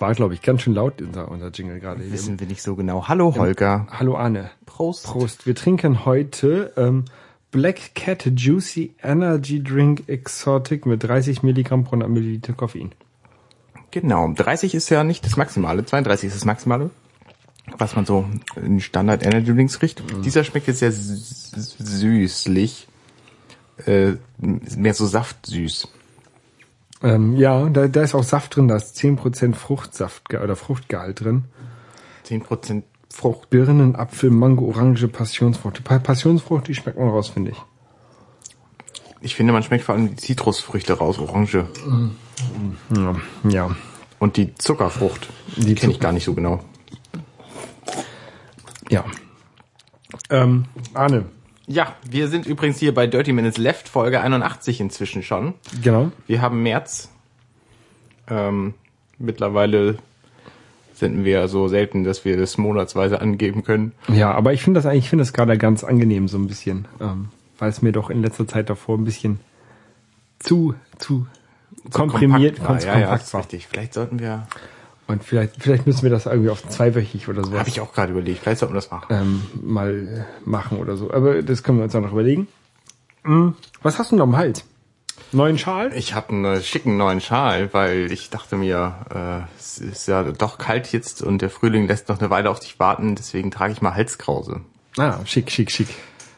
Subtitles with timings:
[0.00, 0.02] Left.
[0.02, 2.02] Das war, glaube ich, ganz schön laut, unser, unser Jingle gerade.
[2.02, 2.12] eben.
[2.12, 3.06] Wissen wir nicht so genau.
[3.08, 3.86] Hallo Holger.
[3.90, 4.50] Hallo Arne.
[4.66, 5.04] Prost.
[5.04, 5.46] Prost.
[5.46, 7.04] Wir trinken heute ähm,
[7.50, 12.92] Black Cat Juicy Energy Drink Exotic mit 30 Milligramm pro 100 Milliliter Koffein.
[13.90, 14.32] Genau.
[14.32, 15.84] 30 ist ja nicht das Maximale.
[15.84, 16.90] 32 ist das Maximale.
[17.76, 18.24] Was man so
[18.56, 20.02] in Standard Energy Drinks riecht.
[20.24, 22.88] Dieser schmeckt jetzt sehr sü- süßlich.
[23.86, 25.88] Äh, mehr so saftsüß.
[27.02, 31.44] Ähm, ja, da, da ist auch Saft drin, da ist 10% Fruchtsaft oder Fruchtgehalt drin.
[32.26, 32.82] 10%
[33.12, 33.50] Frucht.
[33.50, 35.78] Birnen, Apfel, Mango, Orange, Passionsfrucht.
[35.78, 37.56] Die Pa- Passionsfrucht, die schmeckt man raus, finde ich.
[39.22, 41.66] Ich finde, man schmeckt vor allem die Zitrusfrüchte raus, Orange.
[42.94, 43.16] Ja,
[43.48, 43.76] ja.
[44.18, 45.28] Und die Zuckerfrucht.
[45.56, 46.60] Die kenne ich gar nicht so genau.
[48.90, 49.04] ja.
[50.28, 51.24] Ähm, Arne,
[51.70, 55.54] Ja, wir sind übrigens hier bei Dirty Minutes Left, Folge 81 inzwischen schon.
[55.80, 56.10] genau.
[56.26, 57.10] Wir haben März.
[58.28, 58.74] Ähm,
[59.18, 59.98] mittlerweile
[60.94, 63.92] senden wir so selten, dass wir das monatsweise angeben können.
[64.08, 66.88] Ja, aber ich finde das eigentlich, ich finde das gerade ganz angenehm so ein bisschen,
[67.00, 67.28] ähm,
[67.60, 69.38] weil es mir doch in letzter Zeit davor ein bisschen
[70.40, 71.28] zu, zu
[71.92, 72.94] komprimiert, kompakt war.
[72.94, 73.40] Ja, ja, kompakt ist war.
[73.42, 73.68] richtig.
[73.68, 74.48] Vielleicht sollten wir,
[75.10, 78.12] Und vielleicht, vielleicht müssen wir das irgendwie auf zweiwöchig oder sowas habe ich auch gerade
[78.12, 79.06] überlegt, vielleicht sollten wir das machen.
[79.10, 81.10] ähm, mal äh, machen oder so.
[81.12, 82.46] Aber das können wir uns auch noch überlegen.
[83.24, 84.64] Hm, Was hast du noch am Hals?
[85.32, 85.90] Neuen Schal?
[85.96, 90.58] Ich habe einen schicken neuen Schal, weil ich dachte mir, äh, es ist ja doch
[90.58, 93.82] kalt jetzt und der Frühling lässt noch eine Weile auf sich warten, deswegen trage ich
[93.82, 94.60] mal Halskrause.
[94.96, 95.88] Ah, schick, schick, schick.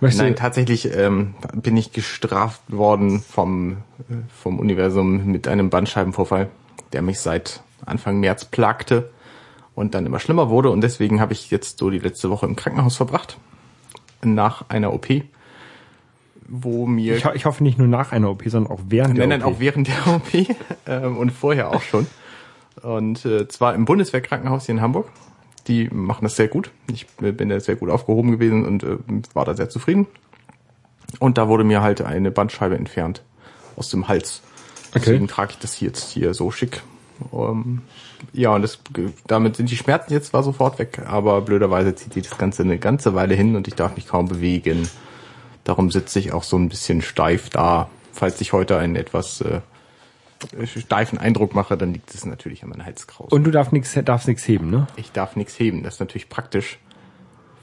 [0.00, 3.72] Möchtest Nein, tatsächlich ähm, bin ich gestraft worden vom,
[4.10, 6.48] äh, vom Universum mit einem Bandscheibenvorfall,
[6.94, 9.10] der mich seit Anfang März plagte
[9.74, 10.70] und dann immer schlimmer wurde.
[10.70, 13.38] Und deswegen habe ich jetzt so die letzte Woche im Krankenhaus verbracht,
[14.22, 15.08] nach einer OP,
[16.48, 17.16] wo mir...
[17.16, 19.46] ich, ho- ich hoffe nicht nur nach einer OP, sondern auch während Nein, der nein,
[19.46, 19.54] OP.
[19.54, 20.56] auch während der OP
[20.86, 22.06] ähm, und vorher auch schon.
[22.82, 25.08] Und äh, zwar im Bundeswehrkrankenhaus hier in Hamburg.
[25.68, 26.70] Die machen das sehr gut.
[26.92, 28.96] Ich bin da sehr gut aufgehoben gewesen und äh,
[29.34, 30.06] war da sehr zufrieden.
[31.20, 33.22] Und da wurde mir halt eine Bandscheibe entfernt
[33.76, 34.42] aus dem Hals.
[34.94, 36.82] Deswegen trage ich das hier jetzt hier so schick.
[37.32, 37.82] Ähm,
[38.32, 38.78] ja, und das,
[39.26, 42.78] damit sind die Schmerzen jetzt zwar sofort weg, aber blöderweise zieht sich das Ganze eine
[42.78, 44.88] ganze Weile hin und ich darf mich kaum bewegen.
[45.64, 47.88] Darum sitze ich auch so ein bisschen steif da.
[48.12, 49.60] Falls ich heute einen etwas äh,
[50.66, 53.34] steifen Eindruck mache, dann liegt es natürlich an meiner Halskrause.
[53.34, 54.86] Und du darfst nichts darfst nix heben, ne?
[54.96, 55.82] ich darf nichts heben.
[55.82, 56.78] Das ist natürlich praktisch,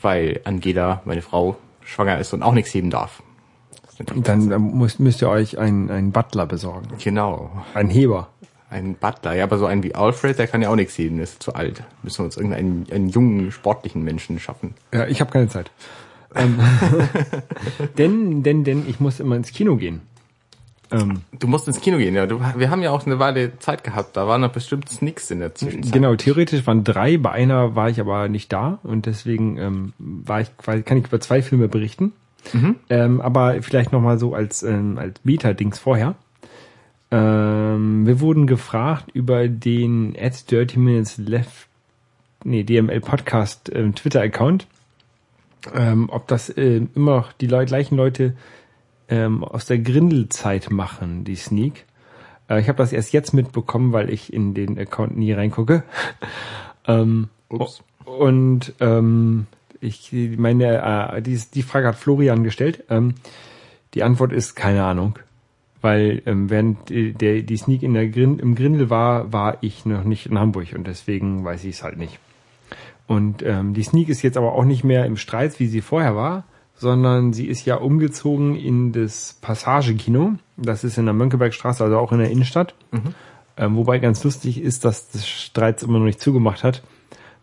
[0.02, 3.22] weil Angela, meine Frau, schwanger ist und auch nichts heben darf.
[4.24, 6.88] Dann müsst, müsst ihr euch einen, einen Butler besorgen.
[7.04, 7.52] genau.
[7.74, 8.30] Einen Heber.
[8.70, 11.42] Ein Butler, ja, aber so einen wie Alfred, der kann ja auch nichts der ist
[11.42, 11.84] zu alt.
[12.04, 14.76] Müssen wir uns irgendeinen einen jungen, sportlichen Menschen schaffen.
[14.94, 15.72] Ja, ich habe keine Zeit.
[16.36, 16.60] Ähm,
[17.98, 20.02] denn, denn, denn ich muss immer ins Kino gehen.
[20.92, 22.28] Ähm, Du musst ins Kino gehen, ja.
[22.28, 24.16] Du, wir haben ja auch eine Weile Zeit gehabt.
[24.18, 25.92] Da waren noch bestimmt Snicks in der Zwischenzeit.
[25.94, 30.42] genau, theoretisch waren drei, bei einer war ich aber nicht da und deswegen ähm, war
[30.42, 32.14] ich, kann ich über zwei Filme berichten.
[32.90, 36.16] Ähm, aber vielleicht noch mal so als ähm, als Beta-Dings vorher.
[37.12, 41.68] Ähm, wir wurden gefragt über den at Dirty Minutes Left,
[42.44, 44.68] nee, DML Podcast ähm, Twitter-Account,
[45.74, 48.36] ähm, ob das ähm, immer noch die Leu gleichen Leute
[49.08, 51.86] ähm, aus der Grindelzeit machen, die Sneak.
[52.48, 55.84] Äh, ich habe das erst jetzt mitbekommen, weil ich in den Account nie reingucke.
[56.88, 57.82] ähm, Ups.
[58.06, 59.48] Und ähm,
[59.82, 62.84] ich meine, äh, die, die Frage hat Florian gestellt.
[63.94, 65.18] Die Antwort ist keine Ahnung.
[65.82, 69.86] Weil ähm, während die, der, die Sneak in der Grin, im Grindel war, war ich
[69.86, 72.20] noch nicht in Hamburg und deswegen weiß ich es halt nicht.
[73.08, 76.16] Und ähm, die Sneak ist jetzt aber auch nicht mehr im Streit, wie sie vorher
[76.16, 76.44] war,
[76.76, 80.36] sondern sie ist ja umgezogen in das Passagekino.
[80.58, 82.76] Das ist in der Mönckebergstraße, also auch in der Innenstadt.
[83.58, 86.84] Ähm, wobei ganz lustig ist, dass das Streits immer noch nicht zugemacht hat,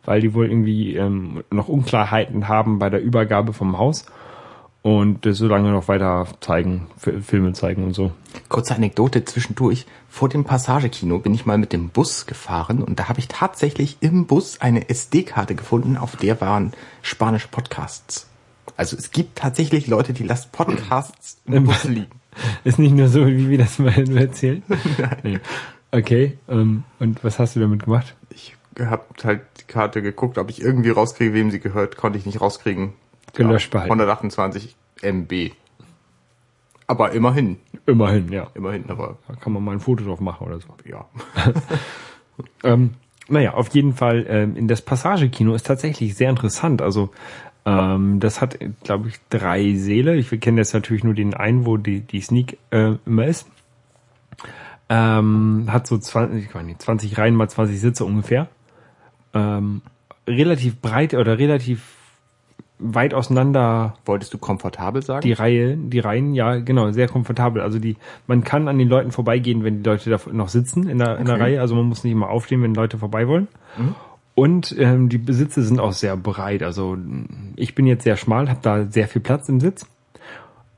[0.05, 4.07] weil die wohl irgendwie ähm, noch Unklarheiten haben bei der Übergabe vom Haus
[4.87, 8.13] und das so lange noch weiter zeigen, Fi- Filme zeigen und so.
[8.49, 9.85] Kurze Anekdote zwischendurch.
[10.09, 13.97] Vor dem Passagekino bin ich mal mit dem Bus gefahren und da habe ich tatsächlich
[14.01, 16.73] im Bus eine SD-Karte gefunden, auf der waren
[17.03, 18.29] spanische Podcasts.
[18.77, 22.07] Also es gibt tatsächlich Leute, die lassen Podcasts im Bus liegen.
[22.65, 24.63] Ist nicht nur so, wie wir das mal erzählen.
[25.25, 25.41] Nee.
[25.91, 28.15] Okay, ähm, und was hast du damit gemacht?
[28.31, 32.27] Ich habe halt die Karte geguckt, ob ich irgendwie rauskriege, wem sie gehört, konnte ich
[32.27, 32.93] nicht rauskriegen.
[33.37, 33.93] Gelöscht behalten.
[33.93, 35.51] 128 MB.
[36.89, 38.49] Aber immerhin, Immerhin, ja.
[38.55, 40.69] immerhin, aber Da kann man mal ein Foto drauf machen oder so.
[40.89, 41.07] ja.
[42.65, 42.95] Ähm,
[43.29, 46.83] naja, auf jeden Fall, ähm, in das Passagekino ist tatsächlich sehr interessant.
[46.83, 47.11] Also
[47.65, 50.17] ähm, das hat, glaube ich, drei Säle.
[50.17, 53.47] Ich kenne jetzt natürlich nur den einen, wo die, die Sneak äh, immer ist.
[54.91, 58.49] Ähm, hat so 20, ich weiß nicht, 20 Reihen mal 20 Sitze ungefähr.
[59.35, 59.81] Ähm,
[60.29, 61.96] relativ breit oder relativ
[62.79, 65.23] weit auseinander Wolltest du komfortabel sagen?
[65.23, 67.63] die Reihe, die Reihen, ja, genau, sehr komfortabel.
[67.63, 67.97] Also die,
[68.27, 71.25] man kann an den Leuten vorbeigehen, wenn die Leute da noch sitzen in der, in
[71.25, 71.43] der Okay.
[71.45, 71.61] Reihe.
[71.61, 73.49] Also man muss nicht immer aufstehen, wenn Leute vorbei wollen.
[74.35, 76.63] Und ähm, die Besitze sind auch sehr breit.
[76.63, 76.97] Also
[77.57, 79.87] ich bin jetzt sehr schmal, habe da sehr viel Platz im Sitz.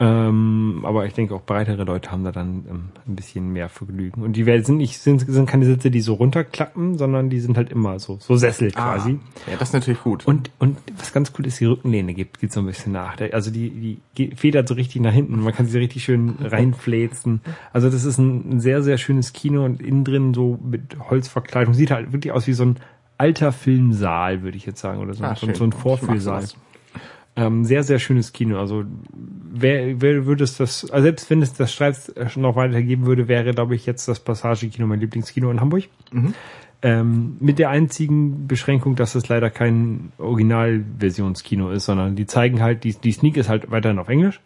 [0.00, 4.22] Ähm, aber ich denke auch breitere Leute haben da dann ähm, ein bisschen mehr Vergnügen.
[4.22, 7.70] Und die sind nicht sind, sind keine Sitze, die so runterklappen, sondern die sind halt
[7.72, 9.18] immer so so Sessel quasi.
[9.46, 10.24] Ah, ja, das ist natürlich gut.
[10.26, 13.16] Und, und was ganz cool ist, die Rückenlehne gibt, geht so ein bisschen nach.
[13.32, 15.40] Also die, die geht- federt so richtig nach hinten.
[15.40, 17.40] Man kann sie richtig schön reinfläzen.
[17.72, 21.74] Also das ist ein, sehr, sehr schönes Kino und innen drin so mit Holzverkleidung.
[21.74, 22.76] Sieht halt wirklich aus wie so ein
[23.16, 26.44] alter Filmsaal, würde ich jetzt sagen, oder so, Ah, so, so ein Vorfühlsaal.
[27.38, 28.58] Ähm, sehr, sehr schönes Kino.
[28.58, 33.06] Also wer, wer würde es das, also selbst wenn es das Streits äh, noch weitergeben
[33.06, 35.85] würde, wäre, glaube ich, jetzt das Passagekino mein Lieblingskino in Hamburg.
[36.82, 42.82] Ähm, mit der einzigen Beschränkung, dass es leider kein Originalversionskino ist, sondern die zeigen halt,
[42.82, 44.40] die, die Sneak ist halt weiterhin auf Englisch,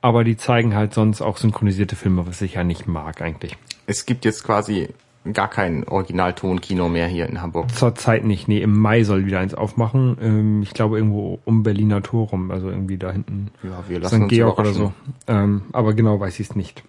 [0.00, 3.56] aber die zeigen halt sonst auch synchronisierte Filme, was ich ja nicht mag eigentlich.
[3.86, 4.90] Es gibt jetzt quasi
[5.32, 7.70] gar kein Originaltonkino mehr hier in Hamburg.
[7.74, 10.16] Zurzeit nicht, nee, im Mai soll wieder eins aufmachen.
[10.20, 13.48] Ähm, ich glaube irgendwo um Berliner Tor rum, also irgendwie da hinten.
[13.62, 14.22] Ja, wir lassen St.
[14.22, 14.92] uns Georg oder so.
[15.26, 16.82] Ähm, aber genau weiß ich es nicht.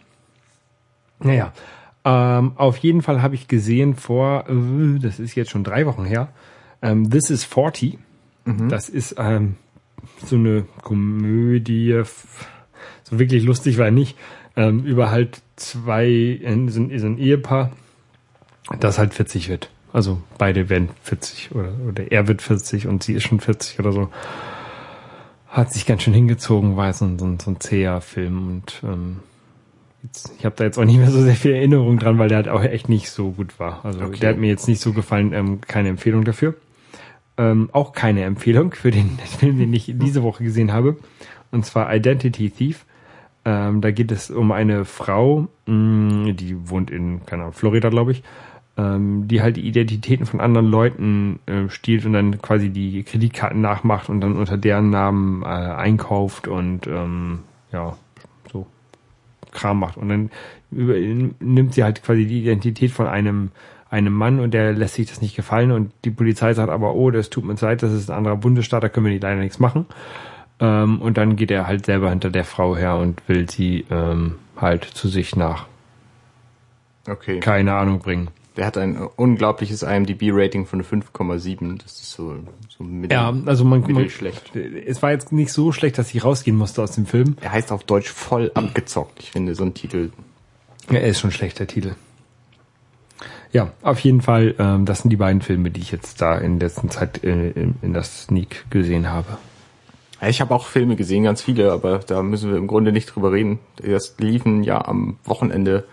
[1.19, 1.51] Naja,
[2.03, 6.05] ähm, auf jeden Fall habe ich gesehen vor, äh, das ist jetzt schon drei Wochen
[6.05, 6.29] her,
[6.81, 7.99] ähm, This is 40.
[8.69, 9.55] Das ist ähm,
[10.25, 12.01] so eine Komödie,
[13.03, 14.17] so wirklich lustig war nicht,
[14.55, 17.71] ähm, über halt zwei, äh, so ein, so ein Ehepaar,
[18.79, 19.69] das halt 40 wird.
[19.93, 23.91] Also beide werden 40 oder, oder er wird 40 und sie ist schon 40 oder
[23.91, 24.09] so
[25.49, 28.81] hat sich ganz schön hingezogen, war so ein, so ein, so ein zäher Film und
[28.83, 29.17] ähm,
[30.01, 32.37] jetzt, ich habe da jetzt auch nicht mehr so sehr viel Erinnerung dran, weil der
[32.37, 33.83] halt auch echt nicht so gut war.
[33.83, 34.19] Also Okay.
[34.21, 36.55] der hat mir jetzt nicht so gefallen, ähm, keine Empfehlung dafür.
[37.37, 40.95] Ähm, auch keine Empfehlung für den Film, den ich diese Woche gesehen habe,
[41.51, 42.85] und zwar Identity Thief.
[43.43, 48.11] Ähm, da geht es um eine Frau, mh, die wohnt in, keine Ahnung, Florida, glaube
[48.13, 48.23] ich,
[48.77, 53.61] ähm, die halt die Identitäten von anderen Leuten äh, stiehlt und dann quasi die Kreditkarten
[53.61, 57.39] nachmacht und dann unter deren Namen äh, einkauft und ähm,
[57.71, 57.97] ja,
[58.51, 58.65] so
[59.51, 59.97] Kram macht.
[59.97, 60.31] Und dann
[60.71, 60.95] über,
[61.39, 63.51] nimmt sie halt quasi die Identität von einem
[63.89, 67.11] einem Mann und der lässt sich das nicht gefallen und die Polizei sagt aber, oh,
[67.11, 69.85] das tut mir leid, das ist ein anderer Bundesstaat, da können wir leider nichts machen.
[70.61, 74.35] Ähm, und dann geht er halt selber hinter der Frau her und will sie ähm,
[74.55, 75.65] halt zu sich nach,
[77.05, 77.41] Okay.
[77.41, 78.29] keine Ahnung, bringen.
[78.57, 81.81] Der hat ein unglaubliches IMDb-Rating von 5,7.
[81.81, 82.35] Das ist so,
[82.67, 84.55] so mittel, Ja, also man, man mittelschlecht.
[84.55, 87.37] es war jetzt nicht so schlecht, dass ich rausgehen musste aus dem Film.
[87.39, 89.19] Er heißt auf Deutsch voll abgezockt.
[89.21, 90.11] Ich finde so ein Titel.
[90.89, 91.95] Ja, er ist schon schlecht, der Titel.
[93.53, 96.59] Ja, auf jeden Fall, ähm, das sind die beiden Filme, die ich jetzt da in
[96.59, 99.37] letzter Zeit äh, in, in das Sneak gesehen habe.
[100.27, 103.31] Ich habe auch Filme gesehen, ganz viele, aber da müssen wir im Grunde nicht drüber
[103.31, 103.59] reden.
[103.77, 105.85] Das liefen ja am Wochenende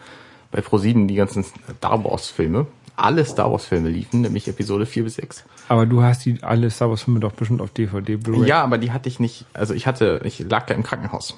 [0.50, 2.66] bei ProSieben die ganzen Star Wars Filme.
[2.96, 5.44] Alle Star Wars Filme liefen, nämlich Episode 4 bis 6.
[5.68, 8.48] Aber du hast die alle Star Wars Filme doch bestimmt auf DVD, Blu-ray.
[8.48, 11.36] Ja, aber die hatte ich nicht, also ich hatte, ich lag da im Krankenhaus.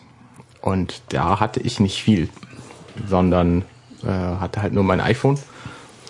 [0.63, 2.29] Und da hatte ich nicht viel,
[3.07, 3.65] sondern
[4.03, 5.39] äh, hatte halt nur mein iPhone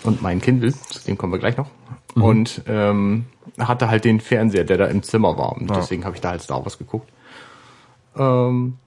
[0.03, 1.69] und mein Kindle, zu dem kommen wir gleich noch.
[2.15, 3.25] Und ähm,
[3.57, 5.53] hatte halt den Fernseher, der da im Zimmer war.
[5.53, 7.09] Und deswegen habe ich da halt Star Wars geguckt.
[8.17, 8.77] Ähm,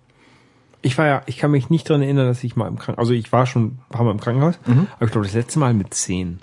[0.85, 3.13] Ich war ja, ich kann mich nicht dran erinnern, dass ich mal im Krankenhaus, also
[3.15, 5.95] ich war schon ein paar Mal im Krankenhaus, aber ich glaube das letzte Mal mit
[5.95, 6.41] zehn.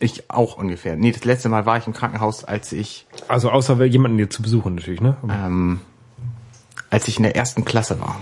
[0.00, 0.96] ich auch ungefähr.
[0.96, 4.42] Nee, das letzte Mal war ich im Krankenhaus, als ich, Also außer jemanden hier zu
[4.42, 5.16] besuchen natürlich, ne?
[5.28, 5.80] ähm,
[6.90, 8.18] als ich in der ersten Klasse war.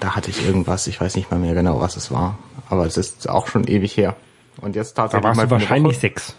[0.00, 2.38] Da hatte ich irgendwas, ich weiß nicht mal mehr genau, was es war.
[2.70, 4.16] Aber es ist auch schon ewig her.
[4.60, 6.36] Und jetzt da tatsächlich warst mal du wahrscheinlich sechs.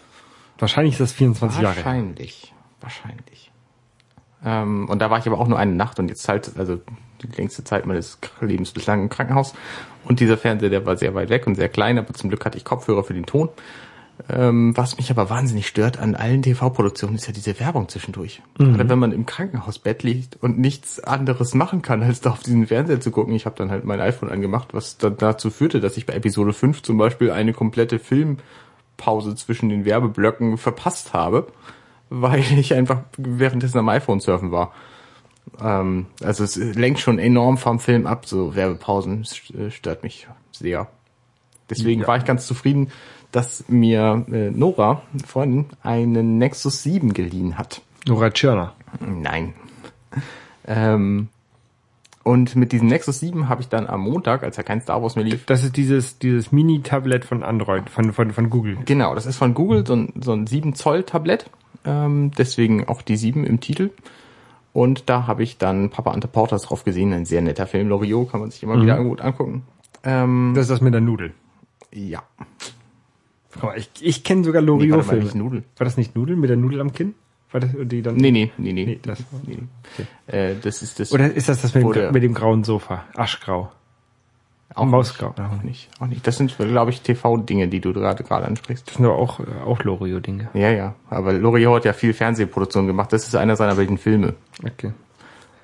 [0.57, 1.85] Wahrscheinlich ist das 24 Jahre her.
[1.85, 2.53] Wahrscheinlich.
[2.81, 3.50] Wahrscheinlich.
[4.43, 6.79] Ähm, und da war ich aber auch nur eine Nacht und jetzt halt, also
[7.21, 9.53] die längste Zeit meines Lebens bislang im Krankenhaus.
[10.03, 12.57] Und dieser Fernseher, der war sehr weit weg und sehr klein, aber zum Glück hatte
[12.57, 13.49] ich Kopfhörer für den Ton.
[14.29, 18.41] Ähm, was mich aber wahnsinnig stört an allen TV-Produktionen ist ja diese Werbung zwischendurch.
[18.57, 22.67] Gerade wenn man im Krankenhausbett liegt und nichts anderes machen kann, als da auf diesen
[22.67, 23.33] Fernseher zu gucken.
[23.33, 26.53] Ich habe dann halt mein iPhone angemacht, was dann dazu führte, dass ich bei Episode
[26.53, 31.47] 5 zum Beispiel eine komplette Filmpause zwischen den Werbeblöcken verpasst habe,
[32.11, 34.71] weil ich einfach währenddessen am iPhone surfen war.
[35.59, 39.23] Ähm, also es lenkt schon enorm vom Film ab, so Werbepausen.
[39.23, 40.87] St- stört mich sehr.
[41.69, 42.07] Deswegen Ja.
[42.07, 42.91] war ich ganz zufrieden,
[43.31, 47.81] dass mir äh, Nora, Freundin, einen Nexus 7 geliehen hat.
[48.07, 48.73] Nora Tschirner.
[48.99, 49.53] Nein.
[50.67, 51.29] Ähm,
[52.23, 55.15] Und mit diesem Nexus 7 habe ich dann am Montag, als ja kein Star Wars
[55.15, 58.77] mehr lief, Das ist dieses, dieses Mini-Tablet von Android, von, von, von Google.
[58.85, 61.45] Genau, das ist von Google so ein, so ein 7 Zoll Tablett.
[61.85, 63.89] Ähm, deswegen auch die 7 im Titel.
[64.73, 67.11] Und da habe ich dann Papa Ante Porters drauf gesehen.
[67.13, 67.89] Ein sehr netter Film.
[67.89, 69.63] Loriot kann man sich immer wieder gut angucken.
[70.03, 71.33] Ähm, Das ist das mit der Nudel.
[71.91, 72.23] ja.
[73.75, 75.23] Ich, ich kenne sogar Loriot-Filme.
[75.25, 75.63] nicht Nudel.
[75.77, 77.15] War das nicht Nudel mit der Nudel am Kinn?
[77.51, 78.15] War das die dann?
[78.15, 78.85] Nee, nee, nee, nee.
[78.85, 79.57] Nee, das- nee,
[79.97, 80.05] nee.
[80.33, 81.11] Äh, das ist das.
[81.11, 83.03] Oder ist das das mit dem, mit dem grauen Sofa?
[83.13, 83.69] Aschgrau.
[84.75, 85.29] Auch Mausgrau.
[85.29, 85.89] Nicht, auch nicht.
[85.99, 86.25] Auch nicht.
[86.25, 88.87] Das sind, glaube ich, TV-Dinge, die du gerade gerade ansprichst.
[88.87, 90.49] Das sind aber auch, äh, auch Loriot-Dinge.
[90.53, 90.95] Ja, ja.
[91.09, 93.11] Aber Loriot hat ja viel Fernsehproduktion gemacht.
[93.11, 94.33] Das ist einer seiner wilden Filme.
[94.63, 94.93] Okay.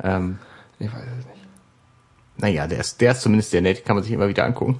[0.03, 0.39] Ähm,
[0.79, 1.37] Ich weiß es nicht.
[2.37, 4.79] Naja, der ist, der ist zumindest sehr nett, kann man sich immer wieder angucken.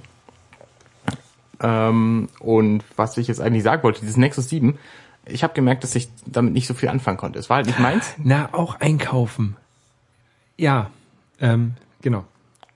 [1.60, 4.78] Ähm, und was ich jetzt eigentlich sagen wollte, dieses Nexus 7,
[5.26, 7.38] ich habe gemerkt, dass ich damit nicht so viel anfangen konnte.
[7.38, 8.14] Es war halt nicht meins.
[8.18, 9.56] Na, auch einkaufen.
[10.56, 10.90] Ja,
[11.40, 12.24] ähm, genau.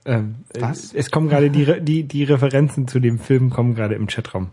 [0.05, 0.93] Ähm, Was?
[0.93, 4.49] äh, Es kommen gerade die, die, die Referenzen zu dem Film kommen gerade im Chatraum.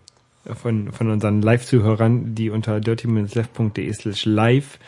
[0.55, 4.79] Von, von unseren Live-Zuhörern, die unter dirtyminutesleft.de slash live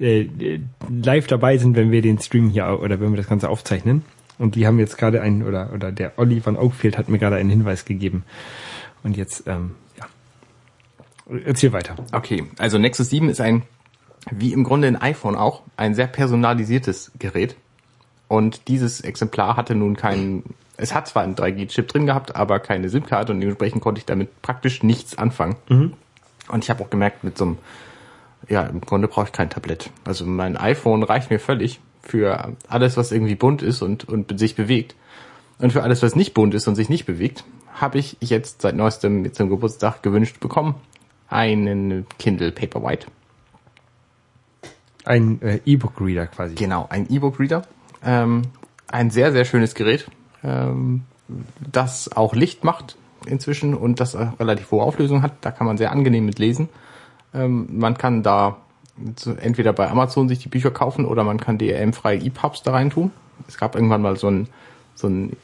[0.00, 3.48] äh, äh, live dabei sind, wenn wir den Stream hier oder wenn wir das Ganze
[3.50, 4.02] aufzeichnen.
[4.38, 7.36] Und die haben jetzt gerade einen, oder, oder der Olli van Oakfield hat mir gerade
[7.36, 8.24] einen Hinweis gegeben.
[9.02, 10.06] Und jetzt, ähm, ja.
[11.44, 11.96] Erzähl weiter.
[12.12, 13.64] Okay, also Nexus 7 ist ein,
[14.30, 17.56] wie im Grunde ein iPhone auch, ein sehr personalisiertes Gerät.
[18.30, 22.88] Und dieses Exemplar hatte nun keinen, es hat zwar einen 3G-Chip drin gehabt, aber keine
[22.88, 25.56] SIM-Karte und dementsprechend konnte ich damit praktisch nichts anfangen.
[26.48, 27.58] Und ich habe auch gemerkt, mit so einem,
[28.48, 29.90] ja, im Grunde brauche ich kein Tablett.
[30.04, 34.54] Also mein iPhone reicht mir völlig für alles, was irgendwie bunt ist und, und sich
[34.54, 34.94] bewegt.
[35.58, 37.42] Und für alles, was nicht bunt ist und sich nicht bewegt,
[37.74, 40.76] habe ich jetzt seit neuestem jetzt zum Geburtstag gewünscht bekommen
[41.28, 43.08] einen Kindle Paperwhite.
[45.04, 46.54] Ein äh, E-Book-Reader quasi.
[46.54, 47.62] Genau, ein E-Book-Reader.
[48.04, 48.42] Ähm,
[48.88, 50.08] ein sehr, sehr schönes Gerät,
[50.42, 51.02] ähm,
[51.60, 55.32] das auch Licht macht inzwischen und das relativ hohe Auflösung hat.
[55.42, 56.68] Da kann man sehr angenehm mit lesen.
[57.34, 58.56] Ähm, man kann da
[59.40, 63.12] entweder bei Amazon sich die Bücher kaufen oder man kann DRM-freie EPUBs da rein tun.
[63.48, 64.48] Es gab irgendwann mal so ein,
[64.94, 65.36] so ein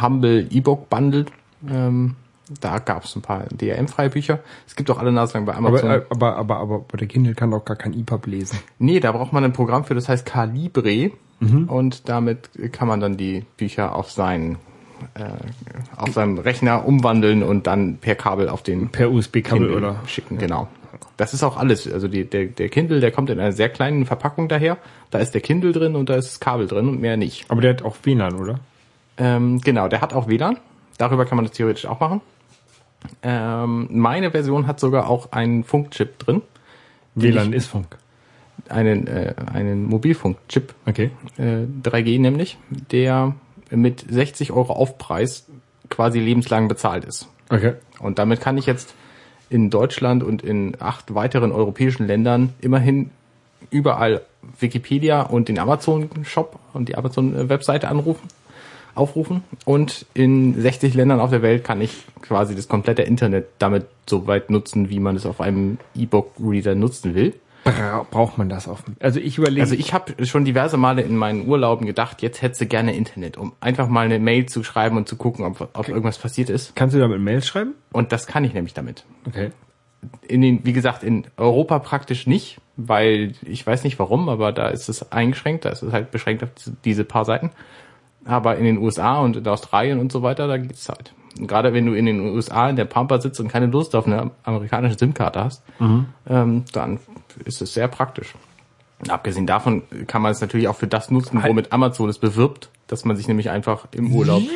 [0.00, 1.26] Humble E-Book-Bundle.
[1.68, 2.16] Ähm,
[2.60, 4.40] da gab es ein paar DRM-freie Bücher.
[4.66, 5.88] Es gibt auch alle Nase lang bei Amazon.
[5.90, 8.58] Aber, äh, aber, aber, aber, aber der Kindle kann auch gar kein EPUB lesen.
[8.78, 11.12] Nee, da braucht man ein Programm für, das heißt Calibre.
[11.42, 11.68] Mhm.
[11.68, 14.56] Und damit kann man dann die Bücher auf seinen
[15.14, 15.24] äh,
[15.96, 19.96] auf seinem Rechner umwandeln und dann per Kabel auf den Per USB-Kabel oder?
[20.06, 20.38] schicken.
[20.38, 20.68] Genau.
[21.16, 21.92] Das ist auch alles.
[21.92, 24.78] Also die, der, der Kindle, der kommt in einer sehr kleinen Verpackung daher.
[25.10, 27.50] Da ist der Kindle drin und da ist das Kabel drin und mehr nicht.
[27.50, 28.60] Aber der hat auch WLAN, oder?
[29.18, 30.56] Ähm, genau, der hat auch WLAN.
[30.98, 32.20] Darüber kann man das theoretisch auch machen.
[33.22, 36.42] Ähm, meine Version hat sogar auch einen Funkchip drin.
[37.14, 37.98] WLAN ist Funk.
[38.68, 40.74] Einen, äh, einen Mobilfunkchip.
[40.86, 41.10] Okay.
[41.36, 42.58] äh, 3G nämlich,
[42.90, 43.34] der
[43.70, 45.46] mit 60 Euro Aufpreis
[45.88, 47.28] quasi lebenslang bezahlt ist.
[47.50, 47.74] Okay.
[47.98, 48.94] Und damit kann ich jetzt
[49.50, 53.10] in Deutschland und in acht weiteren europäischen Ländern immerhin
[53.70, 54.22] überall
[54.58, 58.28] Wikipedia und den Amazon-Shop und die Amazon-Webseite anrufen,
[58.94, 59.44] aufrufen.
[59.64, 64.26] Und in 60 Ländern auf der Welt kann ich quasi das komplette Internet damit so
[64.26, 67.34] weit nutzen, wie man es auf einem E-Book-Reader nutzen will.
[67.64, 68.82] Bra braucht man das auf?
[69.00, 69.62] Also ich überlege.
[69.62, 73.36] Also ich habe schon diverse Male in meinen Urlauben gedacht, jetzt hättest du gerne Internet,
[73.36, 76.74] um einfach mal eine Mail zu schreiben und zu gucken, ob, ob irgendwas passiert ist.
[76.74, 77.74] kannst du damit Mails schreiben?
[77.92, 79.04] Und das kann ich nämlich damit.
[79.26, 79.50] Okay.
[80.26, 84.68] In den, wie gesagt, in Europa praktisch nicht, weil ich weiß nicht warum, aber da
[84.68, 87.50] ist es eingeschränkt, da ist es halt beschränkt auf diese, diese paar Seiten.
[88.24, 91.14] Aber in den USA und in Australien und so weiter, da geht's halt.
[91.38, 94.30] Gerade wenn du in den USA in der Pampa sitzt und keine Lust auf eine
[94.44, 95.62] amerikanische SIM-Karte hast,
[96.28, 96.98] ähm, dann
[97.44, 98.34] ist es sehr praktisch.
[99.08, 103.04] Abgesehen davon kann man es natürlich auch für das nutzen, womit Amazon es bewirbt, dass
[103.04, 104.42] man sich nämlich einfach im Urlaub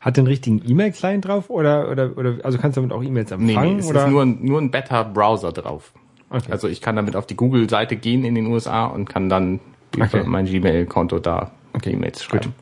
[0.00, 3.52] Hat den richtigen E-Mail-Client drauf oder, oder, oder, also kannst du damit auch E-Mails Nee,
[3.52, 3.74] empfangen?
[3.74, 4.04] nee, es oder?
[4.04, 5.92] ist nur ein, nur ein Beta-Browser drauf.
[6.30, 6.52] Okay.
[6.52, 9.60] Also ich kann damit auf die Google-Seite gehen in den USA und kann dann
[9.98, 10.20] Okay.
[10.20, 12.54] über mein Gmail-Konto da Okay, E-Mails schreiben.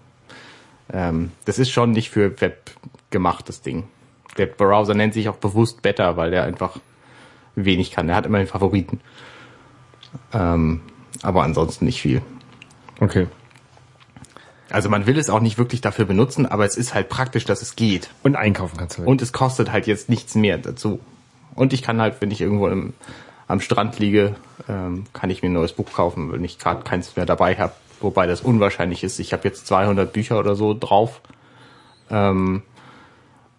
[0.92, 2.70] Ähm, das ist schon nicht für Web
[3.10, 3.84] gemacht, das Ding.
[4.38, 6.78] Der Browser nennt sich auch bewusst Beta, weil der einfach
[7.54, 8.06] wenig kann.
[8.06, 9.00] Der hat immer den Favoriten.
[10.32, 10.82] Ähm,
[11.22, 12.22] aber ansonsten nicht viel.
[13.00, 13.26] okay.
[14.68, 17.62] Also man will es auch nicht wirklich dafür benutzen, aber es ist halt praktisch, dass
[17.62, 18.10] es geht.
[18.24, 19.10] Und einkaufen kannst du damit.
[19.10, 20.98] Und es kostet halt jetzt nichts mehr dazu.
[21.54, 22.92] Und ich kann halt, wenn ich irgendwo im,
[23.46, 24.34] am Strand liege,
[24.68, 27.74] ähm, kann ich mir ein neues Buch kaufen, wenn ich gerade keins mehr dabei habe.
[28.00, 29.18] Wobei das unwahrscheinlich ist.
[29.18, 31.20] Ich habe jetzt 200 Bücher oder so drauf.
[32.10, 32.62] Ähm,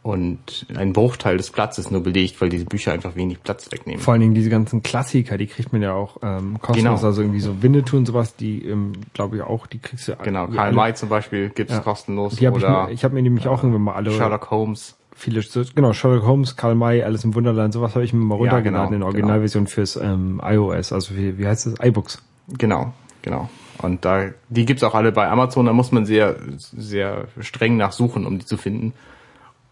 [0.04, 4.00] und ein Bruchteil des Platzes nur belegt, weil diese Bücher einfach wenig Platz wegnehmen.
[4.02, 7.08] Vor allen Dingen diese ganzen Klassiker, die kriegt man ja auch ähm, kostenlos, Genau.
[7.08, 10.48] also irgendwie so Winnetou und sowas, die ähm, glaube ich auch, die kriegst du Genau,
[10.48, 11.80] Karl May zum Beispiel gibt's Ja.
[11.82, 14.50] kostenlos Die hab ich, oder mir, ich habe mir nämlich auch irgendwann mal alle Sherlock
[14.50, 14.96] Holmes.
[15.14, 15.42] viele
[15.76, 18.92] genau Sherlock Holmes, Karl May, alles im Wunderland, sowas habe ich mir mal Ja, runtergeladen
[18.92, 22.22] genau, in Originalversion fürs ähm, iOS, also wie, wie heißt das iBooks.
[22.58, 23.50] Genau, genau.
[23.82, 28.26] Und da, die gibt's auch alle bei Amazon, da muss man sehr, sehr streng nachsuchen,
[28.26, 28.94] um die zu finden.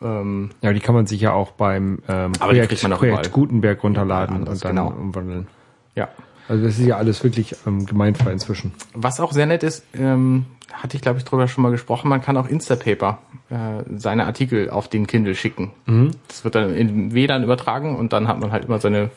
[0.02, 3.32] Ähm, Ja, die kann man sich ja auch beim ähm, Projekt, kriegt man auch Projekt.
[3.32, 4.88] Gutenberg runterladen Überall und anders, dann genau.
[4.90, 5.48] umwandeln.
[5.96, 6.10] ja.
[6.48, 8.72] Also das ist ja alles wirklich ähm, gemeinfrei inzwischen.
[8.94, 12.22] Was auch sehr nett ist, ähm, hatte ich glaube ich drüber schon mal gesprochen, man
[12.22, 13.18] kann auch Instapaper
[13.50, 15.72] äh, seine Artikel auf den Kindle schicken.
[16.28, 19.10] Das wird dann in WLAN übertragen und dann hat man halt immer seine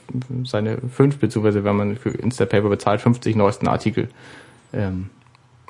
[0.45, 4.09] seine fünf beziehungsweise wenn man für Instapaper bezahlt 50 neuesten Artikel
[4.73, 5.11] ähm,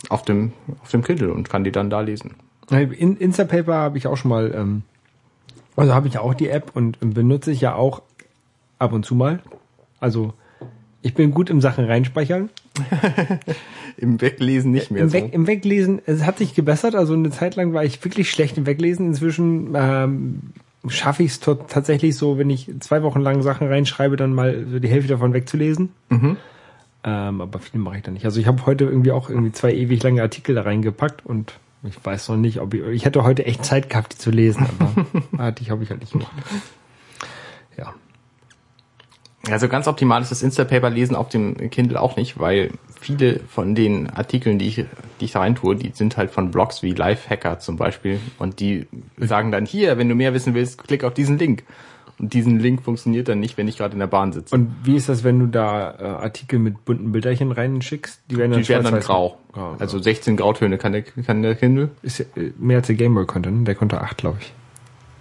[0.08, 0.52] auf dem
[0.82, 2.34] auf dem Kindle und kann die dann da lesen.
[2.70, 4.82] In Instapaper habe ich auch schon mal, ähm,
[5.76, 8.02] also habe ich auch die App und benutze ich ja auch
[8.78, 9.40] ab und zu mal.
[10.00, 10.34] Also
[11.02, 12.50] ich bin gut im Sachen reinspeichern.
[13.96, 15.14] Im Weglesen nicht mehr Im, so.
[15.14, 16.94] Weg, Im Weglesen, es hat sich gebessert.
[16.94, 19.06] Also eine Zeit lang war ich wirklich schlecht im Weglesen.
[19.08, 20.40] Inzwischen ähm,
[20.86, 24.78] schaffe ich es tatsächlich so, wenn ich zwei Wochen lang Sachen reinschreibe, dann mal so
[24.78, 25.90] die Hälfte davon wegzulesen.
[26.10, 26.36] Mhm.
[27.04, 28.24] Ähm, aber viel mache ich da nicht.
[28.24, 32.04] Also ich habe heute irgendwie auch irgendwie zwei ewig lange Artikel da reingepackt und ich
[32.04, 35.06] weiß noch nicht, ob ich, ich hätte heute echt Zeit gehabt, die zu lesen, aber
[35.38, 36.32] hatte ich, habe ich halt nicht gemacht.
[37.76, 37.94] Ja.
[39.48, 43.74] Also ganz optimal ist das Instapaper lesen auf dem Kindle auch nicht, weil viele von
[43.74, 44.84] den Artikeln, die ich,
[45.20, 48.88] die ich da reintue, die sind halt von Blogs wie Lifehacker zum Beispiel und die
[49.16, 51.62] sagen dann hier, wenn du mehr wissen willst, klick auf diesen Link.
[52.18, 54.54] Und diesen Link funktioniert dann nicht, wenn ich gerade in der Bahn sitze.
[54.54, 58.22] Und wie ist das, wenn du da äh, Artikel mit bunten Bilderchen reinschickst?
[58.30, 59.38] Die werden dann, die werden dann grau.
[59.52, 59.76] grau.
[59.78, 61.90] Also 16 Grautöne kann der, kann der Kindle.
[62.02, 63.64] ist ja, äh, mehr als der Gameboy konnte, ne?
[63.64, 64.52] Der konnte acht, glaube ich.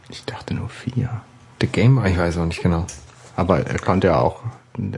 [0.09, 1.21] Ich dachte nur vier.
[1.61, 2.85] Der Gameboy, ich weiß auch nicht genau.
[3.35, 4.41] Aber er konnte ja auch,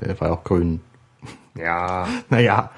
[0.02, 0.82] er war auch grün.
[1.56, 2.08] Ja.
[2.30, 2.72] Naja,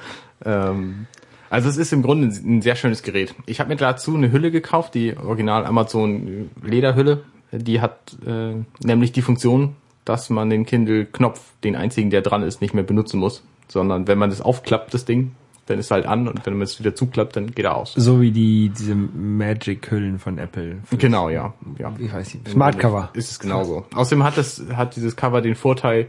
[0.44, 1.06] ähm,
[1.52, 3.36] also es ist im Grunde ein sehr schönes Gerät.
[3.46, 7.24] Ich habe mir dazu eine Hülle gekauft, die Original Amazon Lederhülle.
[7.52, 12.62] Die hat äh, nämlich die Funktion, dass man den Kindle-Knopf, den einzigen, der dran ist,
[12.62, 15.32] nicht mehr benutzen muss, sondern wenn man das aufklappt, das Ding,
[15.68, 17.94] dann ist er halt an und wenn man es wieder zuklappt, dann geht er aus.
[17.94, 20.80] So wie die, diese Magic-Hüllen von Apple.
[20.98, 21.54] Genau, ja.
[21.78, 21.94] ja.
[22.00, 22.50] Ich weiß nicht.
[22.50, 23.10] Smart Cover.
[23.14, 23.86] Ist es genauso.
[23.94, 26.08] Außerdem hat das, hat dieses Cover den Vorteil,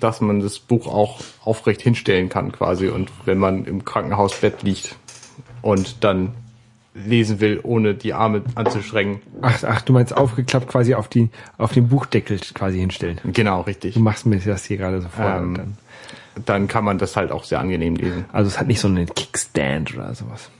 [0.00, 4.96] dass man das Buch auch aufrecht hinstellen kann quasi und wenn man im Krankenhausbett liegt
[5.62, 6.34] und dann
[6.94, 9.20] lesen will, ohne die Arme anzustrengen.
[9.40, 13.18] Ach, ach, du meinst aufgeklappt quasi auf die, auf den Buchdeckel quasi hinstellen.
[13.24, 13.94] Genau, richtig.
[13.94, 15.24] Du machst mir das hier gerade so vor.
[15.24, 15.76] Ähm, dann,
[16.44, 18.24] Dann kann man das halt auch sehr angenehm lesen.
[18.32, 20.50] also es hat nicht so einen Kickstand oder sowas.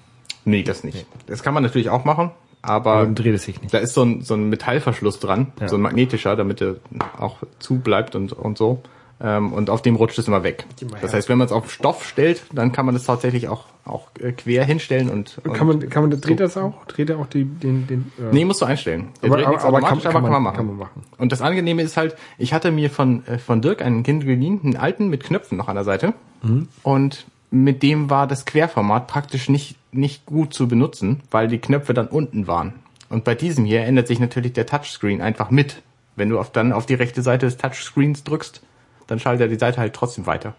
[0.44, 1.06] Nee, das nicht.
[1.26, 2.30] Das kann man natürlich auch machen,
[2.62, 3.72] aber Aber dreht es sich nicht.
[3.74, 5.68] da ist so ein, so ein Metallverschluss dran, Ja.
[5.68, 6.76] so ein magnetischer, damit er
[7.18, 8.82] auch zu bleibt und, und so.
[9.24, 10.64] Ähm, und auf dem rutscht es immer weg.
[11.00, 14.08] Das heißt, wenn man es auf Stoff stellt, dann kann man das tatsächlich auch, auch
[14.18, 16.84] äh, quer hinstellen und, und Kann man, kann man, dreht das auch?
[16.86, 19.10] Dreht er auch die, den, den, äh, Nee, musst du einstellen.
[19.22, 20.56] Der Aber- aber- aber kann- kann man- machen.
[20.56, 21.02] kann man machen.
[21.18, 24.60] Und das Angenehme ist halt, ich hatte mir von, äh, von Dirk einen Kindle geliehen,
[24.64, 26.14] einen alten mit Knöpfen noch an der Seite.
[26.42, 26.66] Mhm.
[26.82, 31.94] Und mit dem war das Querformat praktisch nicht, nicht gut zu benutzen, weil die Knöpfe
[31.94, 32.72] dann unten waren.
[33.08, 35.82] Und bei diesem hier ändert sich natürlich der Touchscreen einfach mit.
[36.16, 38.62] Wenn du auf, dann auf die rechte Seite des Touchscreens drückst,
[39.06, 40.54] dann schaltet er die Seite halt trotzdem weiter.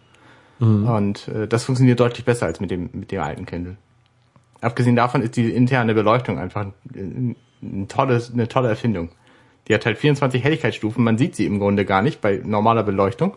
[0.60, 0.88] Mhm.
[0.88, 3.78] Und äh, das funktioniert deutlich besser als mit dem, mit dem alten Kindle.
[4.62, 9.10] Abgesehen davon ist die interne Beleuchtung einfach ein, ein tolles, eine tolle Erfindung.
[9.68, 13.36] Die hat halt 24 Helligkeitsstufen, man sieht sie im Grunde gar nicht bei normaler Beleuchtung.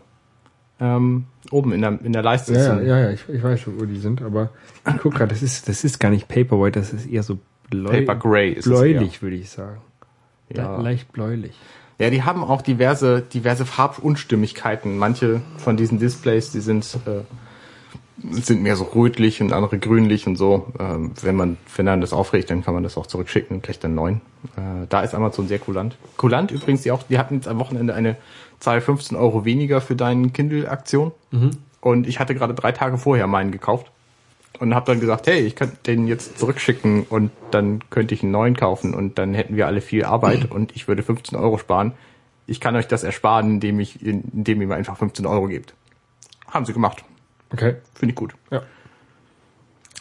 [0.79, 3.61] Ähm, oben in der, in der Leiste ist Ja, ein- ja, ja, ich, ich weiß
[3.61, 4.51] schon, wo die sind, aber
[4.87, 7.39] ich guck gerade, das ist, das ist gar nicht Paperwhite, das ist eher so
[7.71, 9.81] bläu Paper Gray ist bläulich, würde ich sagen.
[10.55, 10.77] Ja.
[10.77, 11.57] Le leicht bläulich.
[11.99, 14.99] Ja, die haben auch diverse, diverse Farbunstimmigkeiten.
[14.99, 17.23] Manche von diesen Displays, die sind, äh,
[18.33, 20.73] sind mehr so rötlich und andere grünlich und so.
[20.79, 23.83] Ähm, wenn man, wenn dann das aufregt, dann kann man das auch zurückschicken und kriegt
[23.83, 24.21] dann neun.
[24.57, 25.97] Äh, da ist Amazon sehr kulant.
[26.19, 28.17] Kulant übrigens, die auch, die hatten jetzt am Wochenende eine
[28.61, 31.13] Zahl 15 Euro weniger für deinen Kindle-Aktion.
[31.81, 33.91] Und ich hatte gerade drei Tage vorher meinen gekauft.
[34.59, 38.33] Und habe dann gesagt, hey, ich könnte den jetzt zurückschicken und dann könnte ich einen
[38.33, 41.93] neuen kaufen und dann hätten wir alle viel Arbeit und ich würde 15 Euro sparen.
[42.47, 45.75] Ich kann euch das ersparen, indem ich, indem ihr mir einfach 15 Euro gebt.
[46.49, 47.05] Haben sie gemacht.
[47.53, 47.77] Okay.
[47.95, 48.35] Finde ich gut.
[48.51, 48.63] Ja.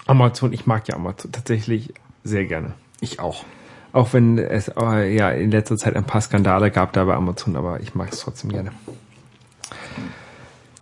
[0.06, 2.74] Amazon, ich mag ja Amazon tatsächlich sehr gerne.
[3.02, 3.44] Ich auch.
[3.92, 7.56] Auch wenn es äh, ja in letzter Zeit ein paar Skandale gab da bei Amazon,
[7.56, 8.72] aber ich mag es trotzdem gerne.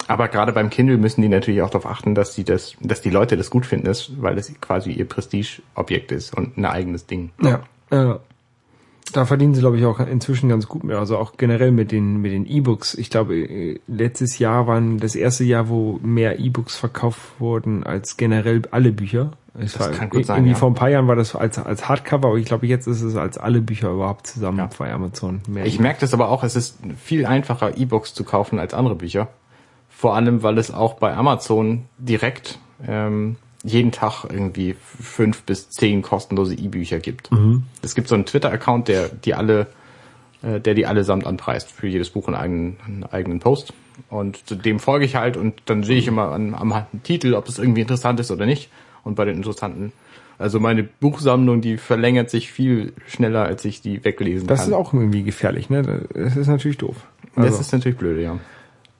[0.07, 3.09] Aber gerade beim Kindle müssen die natürlich auch darauf achten, dass die das, dass die
[3.09, 7.31] Leute das gut finden, ist, weil es quasi ihr Prestigeobjekt ist und ein eigenes Ding.
[7.41, 7.61] Ja.
[7.89, 8.15] Äh,
[9.11, 10.97] Da verdienen sie, glaube ich, auch inzwischen ganz gut mehr.
[10.97, 12.95] Also auch generell mit den mit den E-Books.
[12.95, 18.17] Ich glaube, äh, letztes Jahr waren das erste Jahr, wo mehr E-Books verkauft wurden als
[18.17, 19.31] generell alle Bücher.
[19.59, 20.57] Es Das war, kann gut sein, irgendwie ja.
[20.57, 23.15] vor ein paar Jahren war das als als Hardcover, aber ich glaube, jetzt ist es
[23.15, 24.69] als alle Bücher überhaupt zusammen Ja.
[24.79, 25.41] bei Amazon.
[25.47, 28.95] Mehr Ich merke das aber auch, es ist viel einfacher, E-Books zu kaufen als andere
[28.95, 29.27] Bücher.
[29.95, 36.01] Vor allem, weil es auch bei Amazon direkt ähm, jeden Tag irgendwie fünf bis zehn
[36.01, 37.29] kostenlose E-Bücher gibt.
[37.81, 39.67] Es gibt so einen Twitter-Account, der die alle,
[40.41, 43.73] äh, der die allesamt anpreist für jedes Buch einen eigenen, einen eigenen Post.
[44.09, 47.47] Und zu dem folge ich halt und dann sehe ich immer an, am Titel, ob
[47.47, 48.69] es irgendwie interessant ist oder nicht.
[49.03, 49.93] Und bei den interessanten,
[50.39, 54.69] also meine Buchsammlung, die verlängert sich viel schneller, als ich die weglesen Das kann.
[54.69, 56.05] ist auch irgendwie gefährlich, ne?
[56.13, 56.95] Das ist natürlich doof.
[57.35, 58.39] Also, Das ist natürlich blöd, ja.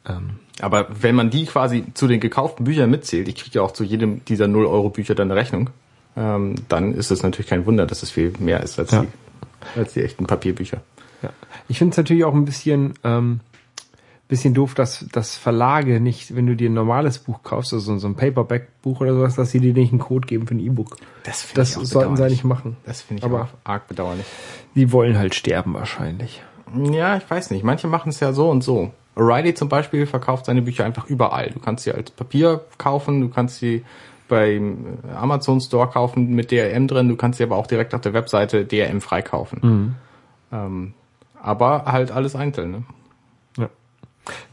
[0.08, 3.72] ähm, Aber wenn man die quasi zu den gekauften Büchern mitzählt, ich kriege ja auch
[3.72, 5.70] zu jedem dieser 0-Euro-Bücher dann eine Rechnung,
[6.16, 9.02] ähm, dann ist es natürlich kein Wunder, dass es viel mehr ist als, Ja.
[9.76, 10.82] die, als die echten Papierbücher.
[11.24, 11.30] Ja.
[11.68, 13.40] Ich finde es natürlich auch ein bisschen, ähm,
[14.28, 18.08] bisschen doof, dass, dass Verlage nicht, wenn du dir ein normales Buch kaufst, also so
[18.08, 20.98] ein Paperback-Buch oder sowas, dass sie dir nicht einen Code geben für ein E-Book.
[21.24, 22.78] Das, Das sollten sie eigentlich machen.
[22.86, 24.26] Das finde ich Aber- arg bedauerlich.
[24.76, 26.42] Die wollen halt sterben wahrscheinlich.
[26.92, 27.64] Ja, ich weiß nicht.
[27.64, 28.92] Manche machen es ja so und so.
[29.16, 31.50] O'Reilly zum Beispiel verkauft seine Bücher einfach überall.
[31.52, 33.84] Du kannst sie als Papier kaufen, du kannst sie
[34.28, 38.14] beim Amazon Store kaufen mit DRM drin, du kannst sie aber auch direkt auf der
[38.14, 39.60] Webseite DRM freikaufen.
[40.52, 40.94] Ähm,
[41.42, 42.72] aber halt alles einzeln.
[42.72, 42.84] Ne?
[43.58, 43.70] Ja.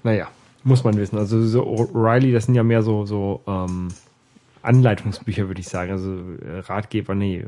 [0.03, 0.29] Naja,
[0.65, 1.17] muss man wissen.
[1.19, 3.89] Also so O'Reilly, das sind ja mehr so, so ähm,
[4.63, 5.93] Anleitungsbücher, würde ich sagen.
[5.93, 7.45] Also äh, Ratgeber, nee.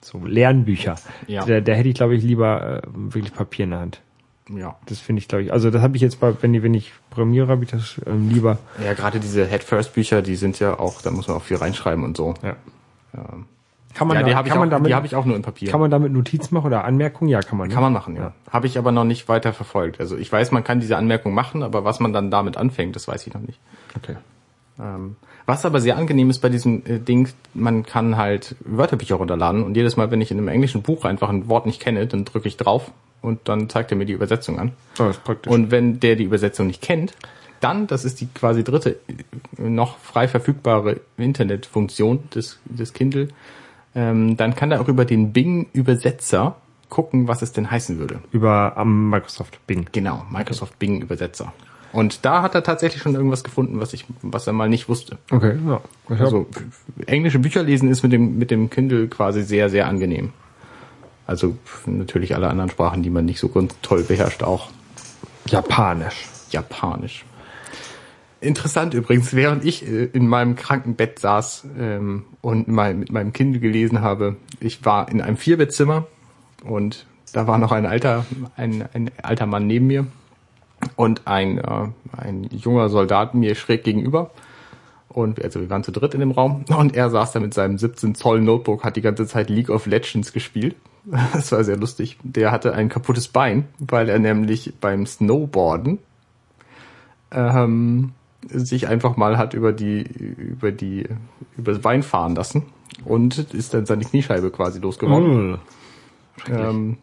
[0.00, 0.96] So Lernbücher.
[1.28, 1.44] Ja.
[1.44, 4.00] Da, da hätte ich, glaube ich, lieber äh, wirklich Papier in der Hand.
[4.56, 4.76] Ja.
[4.86, 5.52] Das finde ich, glaube ich.
[5.52, 8.28] Also das habe ich jetzt bei, wenn ich, wenn ich programmiere, habe ich das ähm,
[8.28, 8.58] lieber.
[8.84, 12.16] Ja, gerade diese Head-First-Bücher, die sind ja auch, da muss man auch viel reinschreiben und
[12.16, 12.34] so.
[12.42, 12.56] Ja.
[13.14, 13.46] Ähm,
[13.94, 15.24] Kann man, ja, da, die habe ich, kann auch- man damit, die hab ich auch
[15.24, 15.70] nur in Papier.
[15.70, 17.28] kann man damit Notizen machen oder Anmerkungen?
[17.30, 17.68] Ja, kann man.
[17.68, 17.74] Ne?
[17.74, 18.32] Kann man machen, ja.
[18.50, 20.00] Habe ich aber noch nicht weiter verfolgt.
[20.00, 23.06] Also ich weiß, man kann diese Anmerkung machen, aber was man dann damit anfängt, das
[23.08, 23.58] weiß ich noch nicht.
[23.96, 24.16] Okay.
[24.80, 29.62] Ähm, was aber sehr angenehm ist bei diesem äh, Ding, man kann halt Wörterbücher runterladen
[29.64, 32.24] und jedes Mal, wenn ich in einem englischen Buch einfach ein Wort nicht kenne, dann
[32.24, 32.90] drücke ich drauf
[33.22, 34.72] und dann zeigt er mir die Übersetzung an.
[34.98, 35.52] Oh, das ist praktisch.
[35.52, 37.14] Und wenn der die Übersetzung nicht kennt,
[37.60, 38.98] dann, das ist die quasi dritte
[39.56, 43.28] noch frei verfügbare Internetfunktion des, des Kindle,
[43.94, 46.56] ähm, dann kann er auch über den Bing-Übersetzer
[46.88, 48.20] gucken, was es denn heißen würde.
[48.32, 49.86] Über am Microsoft Bing.
[49.92, 51.52] Genau, Microsoft Bing Übersetzer.
[51.92, 55.18] Und da hat er tatsächlich schon irgendwas gefunden, was ich, was er mal nicht wusste.
[55.30, 55.80] Okay, ja.
[56.08, 56.46] Also
[57.06, 60.32] englische Bücher lesen ist mit dem mit dem Kindle quasi sehr sehr angenehm.
[61.32, 64.68] Also natürlich alle anderen Sprachen, die man nicht so ganz toll beherrscht, auch
[65.46, 66.26] Japanisch.
[66.50, 67.24] Japanisch.
[68.42, 73.62] Interessant übrigens, während ich äh, in meinem Krankenbett saß ähm, und mal mit meinem Kind
[73.62, 76.06] gelesen habe, ich war in einem Vierbettzimmer
[76.64, 80.06] und da war noch ein alter, ein, ein alter Mann neben mir
[80.96, 84.32] und ein, äh, ein junger Soldat mir schräg gegenüber.
[85.08, 87.78] Und also wir waren zu dritt in dem Raum und er saß da mit seinem
[87.78, 90.76] 17 Zoll Notebook, hat die ganze Zeit League of Legends gespielt.
[91.32, 92.18] Das war sehr lustig.
[92.22, 95.98] Der hatte ein kaputtes Bein, weil er nämlich beim Snowboarden
[97.32, 98.12] ähm,
[98.48, 101.08] sich einfach mal hat über die über die
[101.56, 102.64] über das Bein fahren lassen
[103.04, 105.52] und ist dann seine Kniescheibe quasi losgeworden.
[105.52, 105.58] Mm.
[106.48, 106.98] Ähm,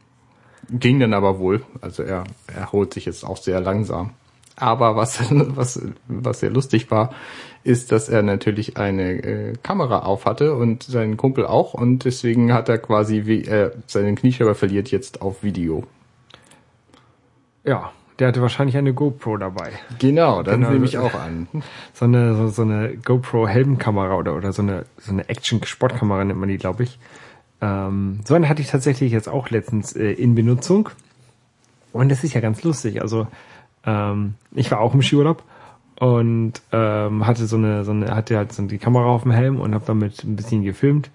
[0.70, 1.64] ging dann aber wohl.
[1.82, 4.12] Also er erholt sich jetzt auch sehr langsam.
[4.56, 7.14] Aber was, was, was sehr lustig war,
[7.64, 12.54] ist, dass er natürlich eine äh, Kamera auf hatte und sein Kumpel auch und deswegen
[12.54, 15.84] hat er quasi, wie er seinen Kniescheiber verliert, jetzt auf Video.
[17.64, 19.72] Ja, der hatte wahrscheinlich eine GoPro dabei.
[20.00, 20.72] Genau, dann Genau.
[20.74, 21.48] nehme ich auch an.
[21.94, 26.40] So eine, so, so eine GoPro Helmkamera oder, oder so eine, so eine Action-Sportkamera nennt
[26.40, 26.98] man die, glaube ich.
[27.62, 30.90] Ähm, so eine hatte ich tatsächlich jetzt auch letztens äh, in Benutzung.
[31.92, 33.02] Und das ist ja ganz lustig.
[33.02, 33.28] Also,
[33.86, 35.44] ähm, ich war auch im Skiurlaub
[36.00, 39.60] und ähm, hatte so eine, so eine, hatte halt so die Kamera auf dem Helm
[39.60, 41.12] und habe damit ein bisschen gefilmt.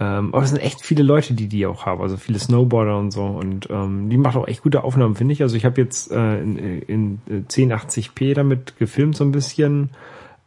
[0.00, 3.10] Ähm, aber es sind echt viele Leute, die die auch haben, also viele Snowboarder und
[3.10, 3.24] so.
[3.24, 5.42] Und ähm, die macht auch echt gute Aufnahmen, finde ich.
[5.42, 9.90] Also ich habe jetzt äh, in, in 1080p damit gefilmt so ein bisschen.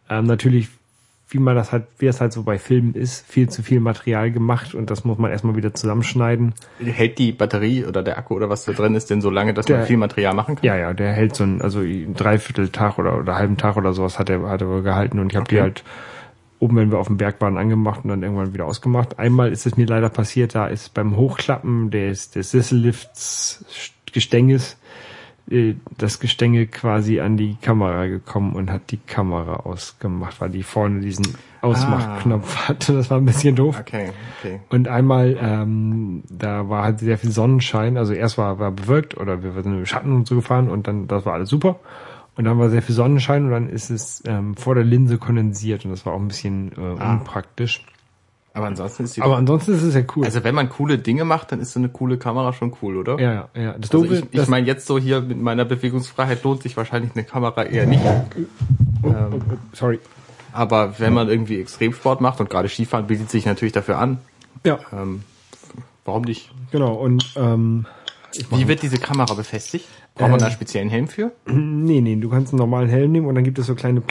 [0.10, 0.70] Ähm, natürlich,
[1.32, 4.32] wie man das halt, wie das halt so bei Filmen ist, viel zu viel Material
[4.32, 6.54] gemacht und das muss man erstmal wieder zusammenschneiden.
[6.84, 9.68] Hält die Batterie oder der Akku oder was da drin ist denn so lange, dass
[9.68, 10.66] man Der- viel Material machen kann?
[10.66, 14.20] Ja, ja, der hält so ein, also ein Dreivierteltag oder, oder halben Tag oder sowas
[14.20, 15.62] hat er, hat er gehalten und ich habe die Okay.
[15.64, 15.84] halt
[16.60, 19.18] oben, wenn wir auf dem Berg waren, angemacht und dann irgendwann wieder ausgemacht.
[19.18, 23.66] Einmal ist es mir leider passiert, da ist beim Hochklappen des, des Sessellifts
[24.12, 24.78] Gestänges
[25.98, 31.02] das Gestänge quasi an die Kamera gekommen und hat die Kamera ausgemacht, weil die vorne
[31.02, 31.28] diesen
[31.62, 32.68] Ausmachknopf Ah.
[32.70, 32.94] hatte.
[32.94, 33.78] Das war ein bisschen doof.
[33.80, 34.60] Okay, okay.
[34.70, 37.98] Und einmal, ähm, da war halt sehr viel Sonnenschein.
[37.98, 41.08] Also erst war, war bewölkt oder wir sind im Schatten und so gefahren und dann,
[41.08, 41.80] das war alles super.
[42.38, 45.84] Und dann war sehr viel Sonnenschein und dann ist es ähm, vor der Linse kondensiert
[45.84, 47.18] und das war auch ein bisschen äh, Ah.
[48.54, 50.26] Aber ansonsten ist die Aber ansonsten ist es ja cool.
[50.26, 53.18] Also wenn man coole Dinge macht, dann ist so eine coole Kamera schon cool, oder?
[53.20, 53.72] ja, ja, ja.
[53.78, 57.12] Das Also Doofe, ich, ich meine jetzt so hier mit meiner Bewegungsfreiheit lohnt sich wahrscheinlich
[57.16, 58.02] eine Kamera eher nicht.
[58.06, 59.40] oh, oh, oh,
[59.74, 60.00] sorry.
[60.54, 64.18] Aber wenn man irgendwie Extremsport macht und gerade Skifahren bietet sich natürlich dafür an,
[64.66, 65.24] Ja, ähm,
[66.04, 66.52] warum nicht?
[66.72, 66.94] genau.
[66.96, 67.86] Und ähm,
[68.50, 69.88] Wie wird diese Kamera befestigt?
[70.16, 71.32] Braucht man da einen speziellen Helm für?
[71.46, 74.02] Nee, nee, du kannst einen normalen Helm nehmen und dann gibt es so kleine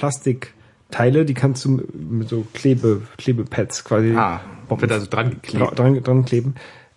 [0.90, 5.64] Plastikteile, die kannst du mit so Klebe, Klebepads quasi Ah, wird also dran geklebt.
[5.72, 6.54] dra- dran, dran kleben.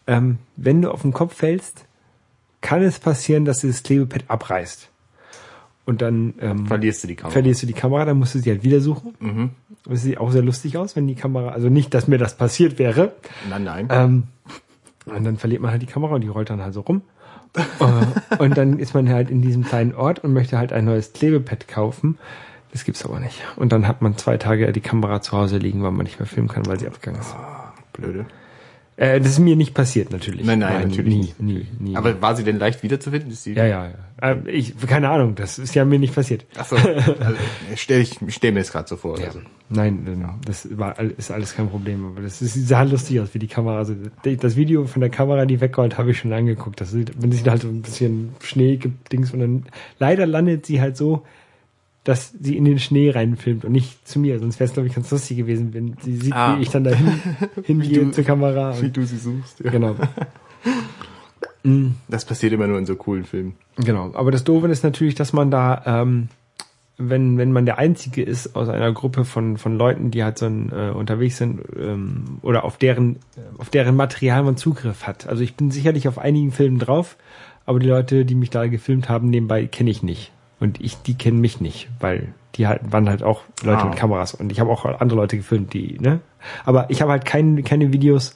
[0.07, 1.85] Ähm, wenn du auf den Kopf fällst,
[2.61, 4.89] kann es passieren, dass dieses Klebepad abreißt.
[5.85, 7.31] Und dann ähm, Verlierst du die Kamera.
[7.33, 9.13] verlierst du die Kamera, dann musst du sie halt wieder suchen.
[9.19, 9.49] Mhm.
[9.85, 12.79] Das sieht auch sehr lustig aus, wenn die Kamera, also nicht, dass mir das passiert
[12.79, 13.13] wäre,
[13.49, 13.87] Nein, nein.
[13.91, 14.23] ähm,
[15.05, 17.01] und dann verliert man halt die Kamera und die rollt dann halt so rum.
[17.55, 21.11] Äh, und dann ist man halt in diesem kleinen Ort und möchte halt ein neues
[21.13, 22.17] Klebepad kaufen.
[22.73, 23.39] Das gibt's aber nicht.
[23.55, 26.25] Und dann hat man zwei Tage die Kamera zu Hause liegen, weil man nicht mehr
[26.25, 27.35] filmen kann, weil sie abgegangen ist.
[27.93, 28.25] Blöde.
[28.95, 30.45] Äh, das ist mir nicht passiert, natürlich.
[30.45, 31.39] Nein, nein, natürlich nie, nicht.
[31.39, 31.95] nie, nie.
[31.95, 33.31] Aber war sie denn leicht wiederzufinden?
[33.31, 33.87] Ist sie ja, ja,
[34.21, 34.31] ja.
[34.31, 36.45] Äh, ich, keine Ahnung, das ist ja mir nicht passiert.
[36.55, 37.15] Achso, also,
[37.75, 39.19] stell, ich stell mir das gerade so vor.
[39.19, 39.27] Ja.
[39.27, 39.39] Also.
[39.69, 42.05] Nein, das war, ist alles kein Problem.
[42.05, 43.77] Aber das ist, sah lustig aus, wie die Kamera.
[43.77, 46.79] Also das Video von der Kamera, die wegrollt, habe ich schon angeguckt.
[46.79, 49.65] Das sieht, wenn sich da halt so ein bisschen Schnee gibt, Dings und dann
[49.97, 51.23] leider landet sie halt so,
[52.03, 54.39] dass sie in den Schnee reinfilmt und nicht zu mir.
[54.39, 56.57] Sonst wäre es glaube ich ganz lustig gewesen, wenn sie sieht, Ah.
[56.57, 57.19] wie ich dann dahin
[57.63, 58.79] hingehe zur Kamera.
[58.81, 59.61] Wie du sie suchst.
[59.61, 59.71] Ja.
[59.71, 59.95] genau,
[62.09, 63.55] Das passiert immer nur in so coolen Filmen.
[63.77, 64.11] genau.
[64.15, 66.27] Aber das Doofe ist natürlich, dass man da ähm,
[66.97, 70.45] wenn, wenn man der Einzige ist aus einer Gruppe von, von Leuten, die halt so
[70.45, 73.17] ein, äh, unterwegs sind ähm, oder auf deren,
[73.57, 75.27] auf deren Material man Zugriff hat.
[75.27, 77.17] Also ich bin sicherlich auf einigen Filmen drauf,
[77.65, 80.31] aber die Leute, die mich da gefilmt haben, nebenbei kenne ich nicht.
[80.63, 83.85] Und ich, die kennen mich nicht, weil die halt waren halt auch Leute Ah.
[83.89, 86.21] mit Kameras und ich habe auch andere Leute gefilmt, die, ne?
[86.63, 88.33] Aber ich habe halt kein, keine Videos,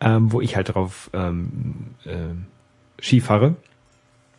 [0.00, 2.46] ähm, wo ich halt drauf ähm, ähm,
[2.98, 3.56] Ski fahre.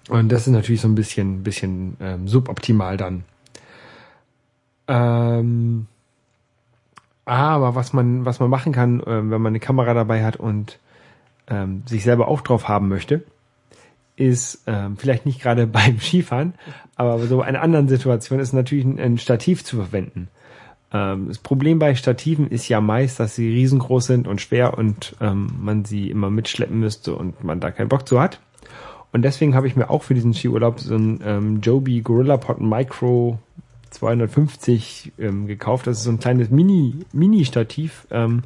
[0.09, 3.25] Und das ist natürlich so ein bisschen, bisschen ähm, suboptimal dann.
[4.87, 5.85] Ähm,
[7.25, 10.79] aber was man, was man machen kann, ähm, wenn man eine Kamera dabei hat und
[11.47, 13.23] ähm, sich selber auch drauf haben möchte,
[14.19, 16.53] ist ähm, vielleicht nicht gerade beim Skifahren,
[16.95, 20.27] aber so in anderen Situationen ist natürlich ein, ein Stativ zu verwenden.
[20.91, 25.15] Ähm, das Problem bei Stativen ist ja meist, dass sie riesengroß sind und schwer und
[25.21, 28.39] ähm, man sie immer mitschleppen müsste und man da keinen Bock zu hat.
[29.11, 32.61] Und deswegen habe ich mir auch für diesen Skiurlaub so ein ähm, Joby Gorilla Pod
[32.61, 33.39] Micro
[33.89, 35.87] 250 ähm, gekauft.
[35.87, 38.43] Das ist so ein kleines Mini Mini Stativ, ähm,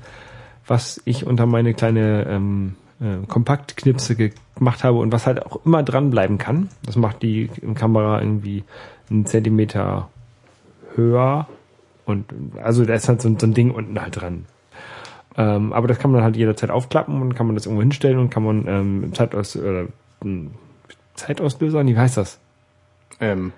[0.65, 4.15] was ich unter meine kleine ähm, äh, Kompaktknipse
[4.55, 6.69] gemacht habe und was halt auch immer dranbleiben kann.
[6.85, 8.63] Das macht die Kamera irgendwie
[9.09, 10.09] einen Zentimeter
[10.95, 11.47] höher
[12.05, 12.25] und
[12.61, 14.45] also da ist halt so, ein- so ein Ding unten halt dran.
[15.35, 18.29] Ähm, aber das kann man halt jederzeit aufklappen und kann man das irgendwo hinstellen und
[18.29, 19.87] kann man ähm, Zeitaus oder,
[20.23, 20.51] ähm,
[21.15, 22.39] Zeitauslöser, wie heißt das?
[23.19, 23.51] Ähm,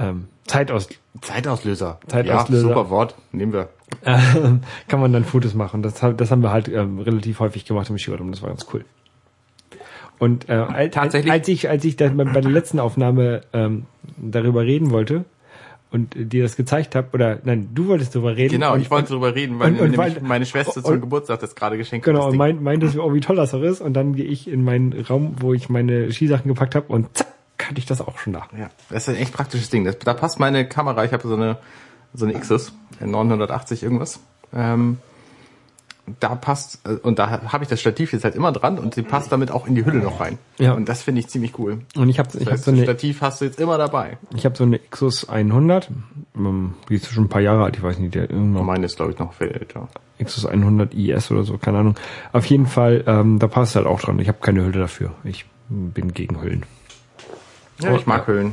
[0.00, 0.88] Ähm, Zeitaus
[1.20, 1.98] Zeitauslöser.
[2.06, 2.68] Zeitauslöser.
[2.68, 3.16] Ja, super Wort.
[3.32, 3.68] Nehmen wir.
[4.04, 5.82] Kann man dann Fotos machen.
[5.82, 8.66] Das, das haben wir halt ähm, relativ häufig gemacht im Skiurlaub und das war ganz
[8.72, 8.84] cool.
[10.18, 11.30] Und äh, als, Tatsächlich?
[11.32, 15.24] als ich als ich dann bei der letzten Aufnahme ähm, darüber reden wollte
[15.90, 18.54] und dir das gezeigt habe oder nein, du wolltest darüber reden.
[18.54, 21.38] Genau, und, ich wollte darüber reden, weil und- und nämlich meine Schwester zum und- Geburtstag
[21.40, 22.32] das gerade geschenkt Genau, hat.
[22.32, 22.56] und das Ding.
[22.56, 23.80] mein, meintest, oh, wie toll das auch ist.
[23.80, 27.28] Und dann gehe ich in meinen Raum, wo ich meine Skisachen gepackt habe und zack,
[27.62, 28.48] hatte ich das auch schon da.
[28.58, 29.84] Ja, das ist ein echt praktisches Ding.
[29.84, 31.04] Das, da passt meine Kamera.
[31.04, 31.58] Ich habe so eine
[32.14, 34.20] so eine Xus, äh, 980 irgendwas.
[34.54, 34.98] Ähm,
[36.20, 39.02] da passt äh, und da habe ich das Stativ jetzt halt immer dran und sie
[39.02, 40.38] passt damit auch in die Hülle noch rein.
[40.58, 40.72] Ja.
[40.72, 41.80] Und das finde ich ziemlich cool.
[41.96, 44.16] Und ich habe Das ich hab so eine Stativ hast du jetzt immer dabei.
[44.34, 45.90] ich habe so eine Xus 100,
[46.36, 48.96] ähm, die ist schon ein paar Jahre alt, ich weiß nicht, der irgendwann Meine ist
[48.96, 49.88] glaube ich noch viel älter.
[50.22, 51.94] Xus 100 IS oder so, keine Ahnung.
[52.32, 54.18] Auf jeden Fall, ähm, da passt halt auch dran.
[54.18, 55.12] Ich habe keine Hülle dafür.
[55.24, 56.64] Ich bin gegen Hüllen.
[57.80, 58.52] Ja, ich mag Hüllen.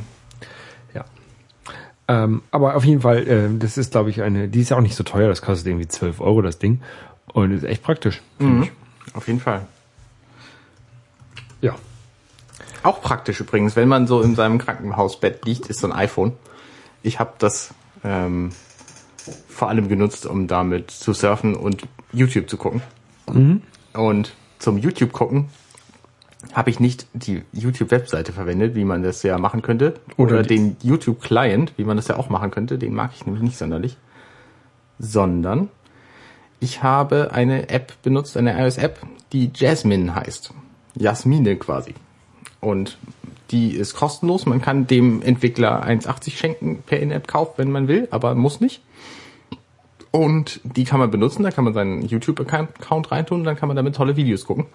[2.08, 4.82] Ähm, aber auf jeden Fall, äh, das ist, glaube ich, eine, die ist ja auch
[4.82, 6.80] nicht so teuer, das kostet irgendwie 12 Euro, das Ding.
[7.32, 8.22] Und ist echt praktisch.
[8.38, 8.72] finde ich.
[9.14, 9.66] Auf jeden Fall.
[11.60, 11.74] Ja.
[12.82, 16.32] Auch praktisch übrigens, wenn man so in seinem Krankenhausbett liegt, ist so ein iPhone.
[17.02, 18.50] Ich habe das ähm,
[19.48, 22.82] vor allem genutzt, um damit zu surfen und YouTube zu gucken.
[23.92, 25.48] Und zum YouTube gucken
[26.52, 30.76] habe ich nicht die YouTube-Webseite verwendet, wie man das ja machen könnte, oder, Oder den
[30.82, 33.96] YouTube-Client, wie man das ja auch machen könnte, den mag ich nämlich nicht sonderlich,
[34.98, 35.68] sondern
[36.60, 39.00] ich habe eine App benutzt, eine iOS-App,
[39.32, 40.52] die Jasmine heißt.
[40.94, 41.94] Jasmine quasi.
[42.60, 42.98] Und
[43.50, 44.46] die ist kostenlos.
[44.46, 48.82] Man kann dem Entwickler 1,80 schenken per In-App-Kauf, wenn man will, aber muss nicht.
[50.10, 53.76] Und die kann man benutzen, da kann man seinen YouTube-Account reintun und dann kann man
[53.76, 54.66] damit tolle Videos gucken.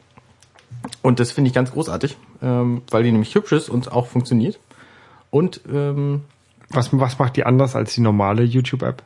[1.02, 4.60] Und das finde ich ganz großartig, ähm, weil die nämlich hübsch ist und auch funktioniert.
[5.30, 6.22] Und ähm,
[6.70, 9.04] Was, was macht die anders als die normale YouTube-App?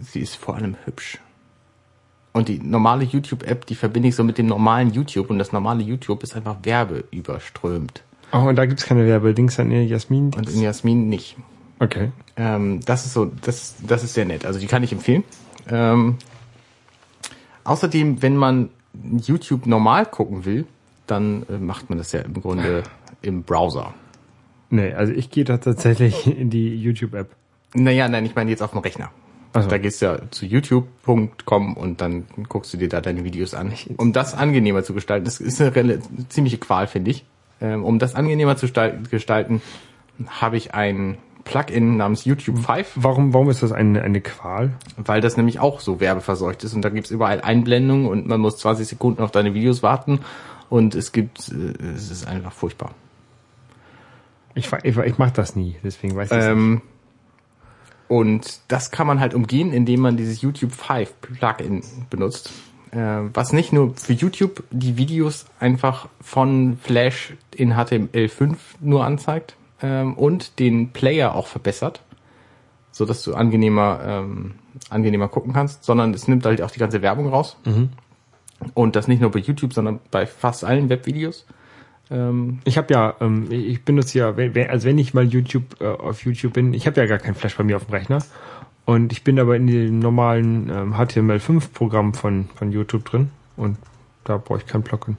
[0.00, 1.18] sie ist vor allem hübsch.
[2.32, 5.84] Und die normale YouTube-App, die verbinde ich so mit dem normalen YouTube und das normale
[5.84, 8.02] YouTube ist einfach werbeüberströmt.
[8.32, 10.32] Oh, und da gibt's keine Werbedings an Jasmin.
[10.34, 11.36] Und in Jasmin nicht.
[11.78, 12.10] Okay.
[12.36, 14.44] Ähm, das ist so, das, das ist sehr nett.
[14.46, 15.22] Also die kann ich empfehlen.
[15.68, 16.16] Ähm,
[17.62, 20.66] außerdem, wenn man YouTube normal gucken will,
[21.06, 22.82] dann äh, macht man das ja im Grunde
[23.22, 23.94] im Browser.
[24.70, 27.28] Nee, also ich gehe da tatsächlich in die YouTube-App.
[27.74, 29.10] Naja, nein, ich meine jetzt auf dem Rechner.
[29.52, 29.68] Ach so.
[29.68, 33.72] Da gehst du ja zu youtube.com und dann guckst du dir da deine Videos an.
[33.96, 37.24] Um das angenehmer zu gestalten, das ist eine ziemliche Qual, finde ich.
[37.60, 39.62] Ähm, um das angenehmer zu stal- gestalten,
[40.26, 44.72] habe ich ein Plugin namens YouTube 5, Warum, warum ist das eine, eine Qual?
[44.96, 48.56] weil das nämlich auch so werbeverseucht ist und da gibt's überall Einblendungen und man muss
[48.56, 50.20] 20 Sekunden auf deine Videos warten
[50.74, 52.96] und es gibt, äh, es ist einfach furchtbar.
[54.56, 56.50] Ich, ich, ich mache das nie, deswegen weiß ich es nicht.
[56.50, 56.82] Ähm,
[58.08, 62.50] und das kann man halt umgehen, indem man dieses YouTube 5 Plugin benutzt.
[62.90, 62.96] Äh,
[63.32, 70.14] was nicht nur für YouTube die Videos einfach von Flash in HTML5 nur anzeigt ähm,
[70.14, 72.02] und den Player auch verbessert,
[72.90, 74.54] so dass du angenehmer ähm,
[74.90, 77.56] angenehmer gucken kannst, sondern es nimmt halt auch die ganze Werbung raus.
[78.74, 81.46] Und das nicht nur bei YouTube, sondern bei fast allen Webvideos.
[82.10, 84.34] Ähm, Ich habe ja, ähm, ich benutze ja,
[84.68, 87.56] also wenn ich mal YouTube äh, auf YouTube bin, ich habe ja gar kein Flash
[87.56, 88.18] bei mir auf dem Rechner
[88.84, 93.78] und ich bin aber in dem normalen ähm, HTML5-Programm von von YouTube drin und
[94.24, 95.16] da brauche ich kein Plugin.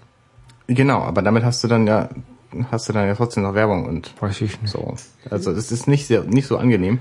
[0.68, 2.10] Genau, aber damit hast du dann ja,
[2.72, 4.72] hast du dann ja trotzdem noch Werbung und Weiß ich nicht.
[4.72, 4.96] so.
[5.30, 7.00] Also es ist nicht sehr, nicht so angenehm.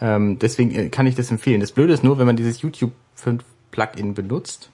[0.00, 1.60] Ähm, deswegen äh, kann ich das empfehlen.
[1.60, 4.70] Das Blöde ist nur, wenn man dieses YouTube 5 Plugin benutzt,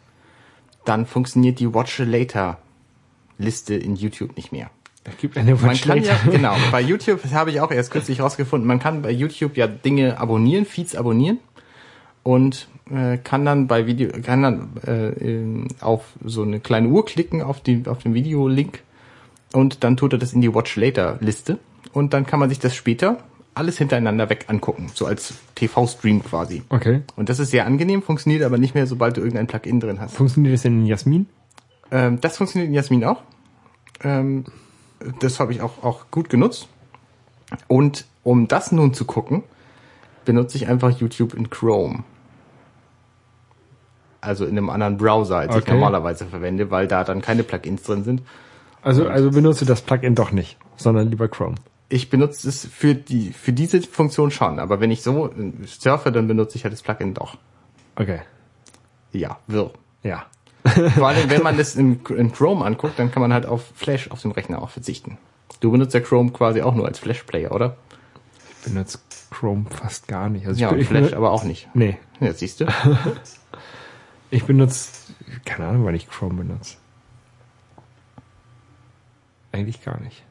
[0.85, 2.59] dann funktioniert die Watch Later
[3.39, 4.71] Liste in YouTube nicht mehr.
[5.05, 6.31] Es gibt eine Man Watch kann ja, Later.
[6.31, 10.19] genau, bei YouTube, habe ich auch erst kürzlich rausgefunden, man kann bei YouTube ja Dinge
[10.19, 11.39] abonnieren, Feeds abonnieren
[12.23, 17.43] und äh, kann dann bei Video, kann dann äh, auf so eine kleine Uhr klicken
[17.43, 18.83] auf, die, auf den Videolink
[19.53, 21.59] und dann tut er das in die Watch Later Liste
[21.93, 23.19] und dann kann man sich das später
[23.55, 26.63] alles hintereinander weg angucken, so als TV-Stream quasi.
[26.71, 27.03] Okay.
[27.17, 30.15] Und das ist sehr angenehm, funktioniert aber nicht mehr, sobald du irgendein Plugin drin hast.
[30.15, 31.27] Funktioniert das denn in Jasmin?
[31.91, 33.23] Ähm, das funktioniert in Jasmin auch.
[34.03, 34.45] Ähm,
[35.21, 36.69] das habe ich auch, auch gut genutzt.
[37.69, 39.43] Und um das nun zu gucken,
[40.25, 42.05] benutze ich einfach YouTube in Chrome.
[44.21, 45.73] Also in einem anderen Browser, als ich Okay.
[45.73, 48.23] normalerweise verwende, weil da dann keine Plugins drin sind.
[48.81, 51.57] Also also benutze das Plugin doch nicht, sondern lieber Chrome.
[51.95, 56.11] Ich benutze es für die für diese Funktion schon, aber wenn ich so äh, surfe,
[56.11, 57.37] dann benutze ich halt das Plugin doch.
[57.97, 58.23] Okay.
[59.13, 59.73] Ja, wirr.
[60.03, 60.25] Ja.
[60.65, 64.11] Vor allem, wenn man das in, in Chrome anguckt, dann kann man halt auf Flash
[64.11, 65.19] auf dem Rechner auch verzichten.
[65.61, 67.77] Du benutzt ja Chrome quasi auch nur als Flash-Player, oder?
[68.65, 68.99] Ich benutze
[69.31, 70.47] Chrome fast gar nicht.
[70.47, 71.69] Also Ja, ich, und ich, Flash benut- aber auch nicht.
[71.75, 72.67] Nee, Ja, siehst du.
[74.31, 75.13] ich benutze
[75.45, 76.79] keine Ahnung, wann ich Chrome benutze.
[79.53, 80.25] Eigentlich gar nicht.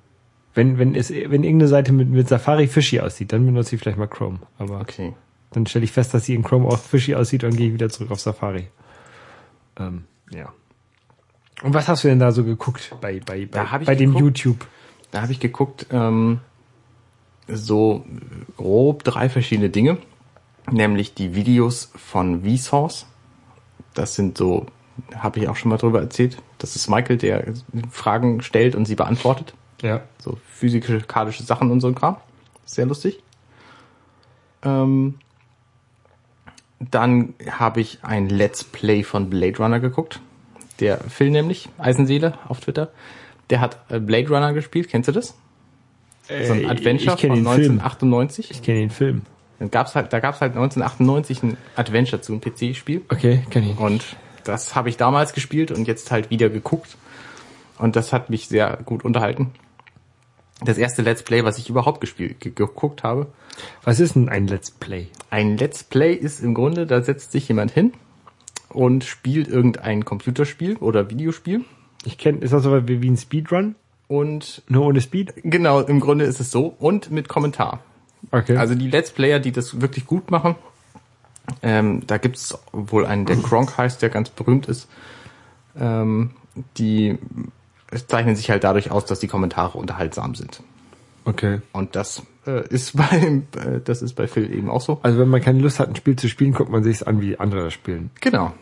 [0.53, 3.97] Wenn wenn es wenn irgendeine Seite mit mit Safari fishy aussieht, dann benutze ich vielleicht
[3.97, 5.13] mal Chrome, aber Okay.
[5.51, 7.89] dann stelle ich fest, dass sie in Chrome auch fishy aussieht und gehe ich wieder
[7.89, 8.67] zurück auf Safari.
[9.79, 10.51] Ähm, ja.
[11.63, 14.39] Und was hast du denn da so geguckt bei bei bei, bei dem geguckt.
[14.39, 14.67] YouTube?
[15.11, 16.39] Da habe ich geguckt, ähm,
[17.47, 18.05] so
[18.57, 19.97] grob drei verschiedene Dinge.
[20.71, 23.05] Nämlich die Videos von Vsauce.
[23.93, 24.67] Das sind so,
[25.15, 26.37] habe ich auch schon mal drüber erzählt.
[26.59, 27.45] Das ist Michael, der
[27.89, 29.53] Fragen stellt und sie beantwortet.
[29.81, 30.01] Ja.
[30.19, 32.17] So physikalische Sachen und so ein Kram.
[32.65, 33.21] Sehr lustig.
[34.63, 35.15] Ähm,
[36.79, 40.19] dann habe ich ein Let's Play von Blade Runner geguckt.
[40.79, 42.91] Der Phil nämlich, Eisenseele auf Twitter,
[43.49, 44.89] der hat äh, Blade Runner gespielt.
[44.89, 45.35] Kennst du das?
[46.27, 47.47] So ein Äh, Adventure von den Film.
[47.81, 48.51] 1998.
[48.51, 49.23] Ich kenne den Film.
[49.59, 53.01] Dann gab's halt, da gab's halt 1998 ein Adventure zu einem PC-Spiel.
[53.09, 53.77] Okay, kenne ich.
[53.77, 56.97] Und das habe ich damals gespielt und jetzt halt wieder geguckt.
[57.77, 59.51] Und das hat mich sehr gut unterhalten.
[60.63, 63.27] Das erste Let's Play, was ich überhaupt gespielt, ge geguckt habe.
[63.83, 65.07] Was ist denn ein Let's Play?
[65.29, 67.93] Ein Let's Play ist im Grunde, da setzt sich jemand hin
[68.69, 71.65] und spielt irgendein Computerspiel oder Videospiel
[72.05, 73.75] Ich kenne, ist das so wie, wie ein Speedrun?
[74.07, 75.33] Und Nur ohne Speed?
[75.43, 76.75] genau, im Grunde ist es so.
[76.79, 77.79] Und mit Kommentar.
[78.31, 78.57] Okay.
[78.57, 80.55] Also die Let's Player, die das wirklich gut machen,
[81.63, 84.87] ähm, da gibt's wohl einen, der Gronk heißt, der ganz berühmt ist.
[85.79, 86.31] Ähm,
[86.77, 87.17] die
[88.07, 90.61] zeichnen sich halt dadurch aus, dass die Kommentare unterhaltsam sind.
[91.25, 91.61] okay.
[91.71, 94.99] Und das äh, ist bei äh, das ist bei Phil eben auch so.
[95.03, 97.37] Also wenn man keine Lust hat, ein Spiel zu spielen, guckt man sich an, wie
[97.39, 98.11] andere das spielen.
[98.21, 98.53] Genau.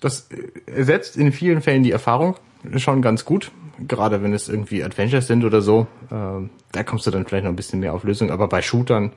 [0.00, 2.36] Das äh, ersetzt in vielen Fällen die Erfahrung
[2.76, 3.50] schon ganz gut.
[3.86, 5.86] Gerade wenn es irgendwie Adventures sind oder so.
[6.10, 8.30] Ähm, da kommst du dann vielleicht noch ein bisschen mehr auf Lösung.
[8.30, 9.12] Aber bei Shootern,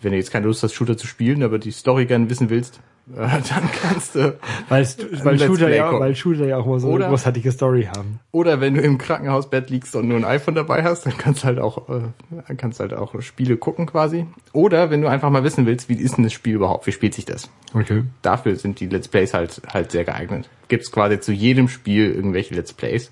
[0.00, 2.76] wenn du jetzt keine Lust hast, Shooter zu spielen, aber die Story gerne wissen willst,
[2.76, 2.80] äh,
[3.16, 4.38] dann kannst du.
[4.68, 4.86] Weil,
[5.22, 6.00] weil, Shooter ja, gucken.
[6.00, 8.20] weil Shooter ja auch mal so Oder- eine großartige Story haben.
[8.32, 11.46] Oder wenn du im Krankenhausbett liegst und nur ein iPhone dabei hast, dann kannst du
[11.46, 14.26] halt auch, äh, kannst halt auch Spiele gucken quasi.
[14.52, 16.86] Oder wenn du einfach mal wissen willst, wie ist denn das Spiel überhaupt?
[16.86, 17.50] Wie spielt sich das?
[17.74, 18.04] Okay.
[18.22, 20.48] dafür sind die Let's Plays halt halt sehr geeignet.
[20.68, 23.10] Gibt's quasi zu jedem Spiel irgendwelche Let's Plays.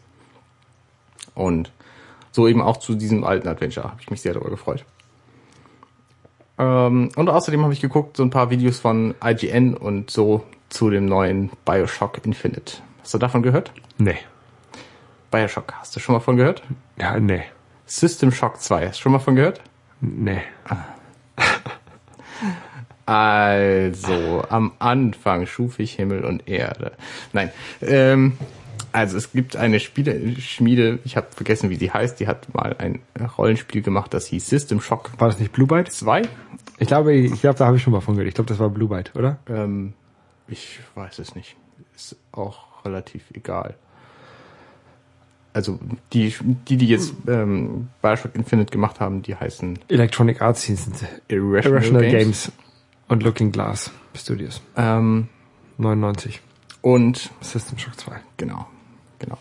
[1.34, 1.72] Und
[2.32, 4.84] so eben auch zu diesem alten Adventure habe ich mich sehr darüber gefreut.
[6.58, 10.90] Ähm, und außerdem habe ich geguckt so ein paar Videos von IGN und so zu
[10.90, 12.78] dem neuen BioShock Infinite.
[13.02, 13.72] Hast du davon gehört?
[13.98, 14.18] Nee.
[15.30, 16.62] BioShock, hast du schon mal von gehört?
[16.98, 17.42] Ja, nee.
[17.84, 19.60] System Shock 2, hast du schon mal von gehört?
[20.00, 20.42] Nee.
[23.06, 26.90] Also, am Anfang schuf ich Himmel und Erde.
[27.32, 28.36] Nein, ähm,
[28.96, 33.00] also es gibt eine Spieleschmiede, ich habe vergessen, wie sie heißt, die hat mal ein
[33.36, 35.92] Rollenspiel gemacht, das hieß System Shock War das nicht Blue Byte?
[35.92, 36.22] 2.
[36.78, 38.28] Ich glaube, ich glaube, da habe ich schon mal von gehört.
[38.28, 39.38] Ich glaube, das war Blue Byte, oder?
[39.50, 39.92] Ähm,
[40.48, 41.56] ich weiß es nicht.
[41.94, 43.74] Ist auch relativ egal.
[45.52, 45.78] Also
[46.14, 46.34] die,
[46.66, 50.78] die, die jetzt ähm, Bioshock Infinite gemacht haben, die heißen Electronic Arts sind
[51.28, 52.44] Irrational, Irrational Games.
[52.44, 52.52] Games.
[53.08, 54.62] und Looking Glass Studios.
[54.74, 55.28] Ähm,
[55.76, 56.40] 99.
[56.80, 58.20] und System Shock 2.
[58.38, 58.66] Genau,
[59.18, 59.38] genau.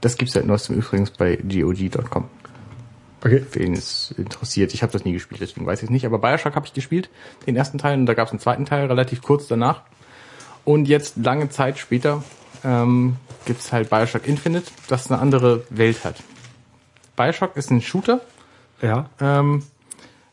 [0.00, 2.28] Das gibt's seit neuestem übrigens bei GOG.com.
[3.24, 3.46] Okay.
[3.52, 4.74] Wen es interessiert.
[4.74, 6.04] Ich habe das nie gespielt, deswegen weiß ich es nicht.
[6.06, 7.08] Aber Bioshock habe ich gespielt,
[7.46, 9.82] den ersten Teil, und da gab's einen zweiten Teil, relativ kurz danach.
[10.64, 12.24] Und jetzt, lange Zeit später,
[12.64, 16.16] ähm, gibt's halt Bioshock Infinite, das eine andere Welt hat.
[17.16, 18.20] Bioshock ist ein Shooter,
[18.80, 19.08] Ja.
[19.20, 19.62] ähm,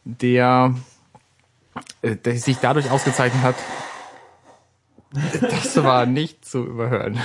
[0.04, 0.74] der,
[2.02, 3.56] äh, der sich dadurch ausgezeichnet hat,
[5.42, 7.20] das war nicht zu überhören,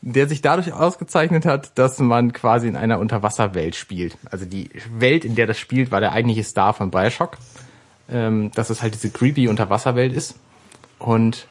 [0.00, 4.16] der sich dadurch ausgezeichnet hat, dass man quasi in einer Unterwasserwelt spielt.
[4.30, 7.36] Also die Welt, in der das spielt, war der eigentliche Star von Bioshock,
[8.10, 10.36] ähm, dass es halt diese creepy Unterwasserwelt ist
[10.98, 11.46] und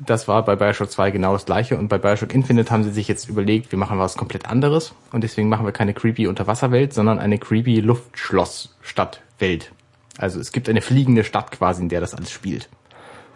[0.00, 3.08] das war bei Bioshock 2 genau das gleiche und bei Bioshock Infinite haben sie sich
[3.08, 7.18] jetzt überlegt, wir machen was komplett anderes und deswegen machen wir keine creepy Unterwasserwelt, sondern
[7.18, 9.72] eine creepy Luftschloss-Stadtwelt.
[10.16, 12.68] Also es gibt eine fliegende Stadt quasi, in der das alles spielt.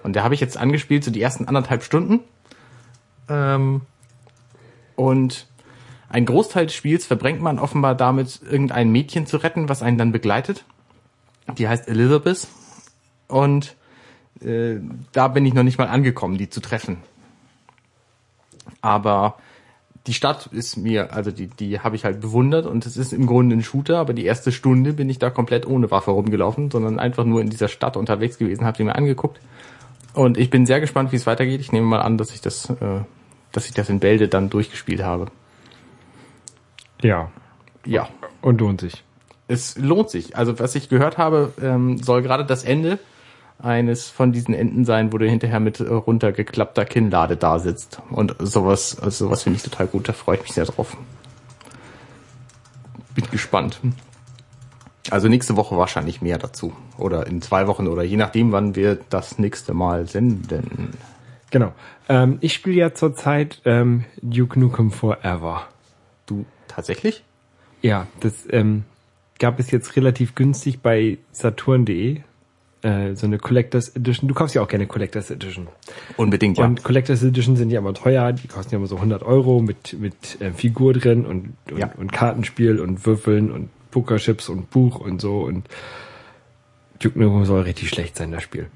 [0.03, 2.21] Und da habe ich jetzt angespielt, so die ersten anderthalb Stunden.
[3.29, 3.83] Ähm,
[4.97, 5.47] und
[6.09, 10.13] ein Großteil des Spiels verbringt man offenbar damit, irgendein Mädchen zu retten, was einen dann
[10.13, 10.65] begleitet.
[11.57, 12.49] Die heißt Elizabeth.
[13.29, 13.77] Und
[14.43, 14.77] äh,
[15.13, 16.99] da bin ich noch nicht mal angekommen, die zu treffen.
[18.81, 19.37] Aber
[20.07, 23.27] die Stadt ist mir, also die, die habe ich halt bewundert und es ist im
[23.27, 26.99] Grunde ein Shooter, aber die erste Stunde bin ich da komplett ohne Waffe rumgelaufen, sondern
[26.99, 29.41] einfach nur in dieser Stadt unterwegs gewesen, habe sie mir angeguckt.
[30.15, 31.61] Und ich bin sehr gespannt, wie es weitergeht.
[31.61, 33.01] Ich nehme mal an, dass ich das, äh,
[33.53, 35.27] dass ich das in Bälde dann durchgespielt habe.
[37.03, 37.31] Ja.
[37.85, 38.09] Ja,
[38.43, 39.03] Und lohnt sich.
[39.49, 40.37] es lohnt sich.
[40.37, 42.99] Also was ich gehört habe, ähm, soll gerade das Ende
[43.59, 48.01] eines von diesen Enden sein, wo du hinterher mit äh, runtergeklappter Kinnlade da sitzt.
[48.11, 50.97] Und sowas, also sowas finde ich total gut, da freue ich mich sehr drauf.
[53.15, 53.81] Bin gespannt.
[55.11, 56.73] Also nächste Woche wahrscheinlich mehr dazu.
[56.97, 60.91] Oder in zwei Wochen oder je nachdem, wann wir das nächste Mal senden.
[61.51, 61.73] Genau.
[62.09, 65.67] Ähm, ich spiele ja zurzeit ähm, Duke Nukem Forever.
[66.27, 67.25] Du tatsächlich?
[67.83, 68.85] Ja, das ähm,
[69.39, 72.21] gab es jetzt relativ günstig bei Saturn.de.
[72.83, 74.29] Äh, so eine Collectors Edition.
[74.29, 75.69] Du kaufst ja auch gerne Collectors Edition.
[76.17, 76.65] Unbedingt, ja.
[76.65, 78.33] Und Collectors Edition sind ja immer teuer.
[78.33, 81.91] Die kosten ja immer so 100 Euro mit, mit äh, Figur drin und, und, Ja.
[81.97, 85.43] und Kartenspiel und Würfeln und Pokerchips und Buch und so.
[85.43, 85.69] Und
[86.99, 88.67] Duke Nukem soll richtig schlecht sein, das Spiel.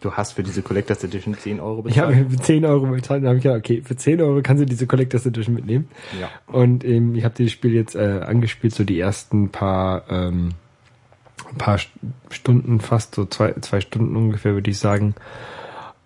[0.00, 2.30] Du hast für diese Collectors Edition 10 Euro Ich habe bezahlt.
[2.32, 5.26] für 10 Euro bezahlt habe ich gedacht, okay, für 10 Euro kannst du diese Collectors
[5.26, 5.88] Edition mitnehmen.
[6.18, 6.30] Ja.
[6.46, 10.50] Und ähm, ich habe dieses Spiel jetzt äh, angespielt, so die ersten paar, ähm,
[11.58, 11.88] paar St-
[12.30, 15.14] Stunden, fast so zwei, zwei Stunden ungefähr, würde ich sagen.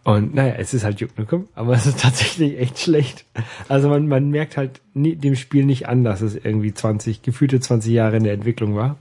[0.04, 3.24] Und naja, es ist halt Duke Nukem, aber es ist tatsächlich echt schlecht.
[3.68, 7.58] Also man, man merkt halt nie, dem Spiel nicht an, dass es irgendwie 20, gefühlte
[7.58, 8.96] 20 Jahre in der Entwicklung war.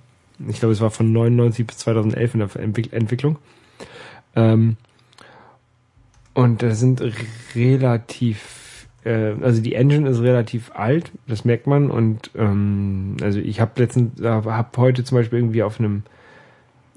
[0.47, 3.37] Ich glaube, es war von 99 bis 2011 in der Entwick Entwicklung.
[4.35, 4.77] Ähm,
[6.33, 7.03] und da sind
[7.53, 8.63] relativ
[9.03, 13.81] äh, also die Engine ist relativ alt, das merkt man und ähm, also ich habe
[13.81, 16.03] letztens, habe heute zum Beispiel irgendwie auf einem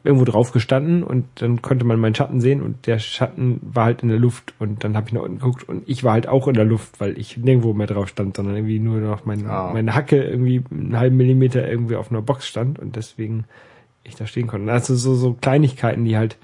[0.06, 4.02] irgendwo drauf gestanden und dann konnte man meinen Schatten sehen und der Schatten war halt
[4.02, 6.48] in der Luft und dann habe ich nach unten geguckt und ich war halt auch
[6.48, 9.70] in der Luft, weil ich nirgendwo mehr drauf stand, sondern irgendwie nur noch mein, Ah.
[9.72, 13.44] meine Hacke irgendwie einen halben Millimeter irgendwie auf einer Box stand und deswegen
[14.04, 14.70] ich da stehen konnte.
[14.72, 16.36] Also so, so Kleinigkeiten, die halt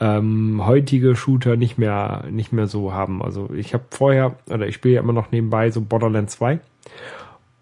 [0.00, 3.22] ähm, heutige Shooter nicht mehr nicht mehr so haben.
[3.22, 6.60] Also ich habe vorher oder ich spiele ja immer noch nebenbei so Borderlands 2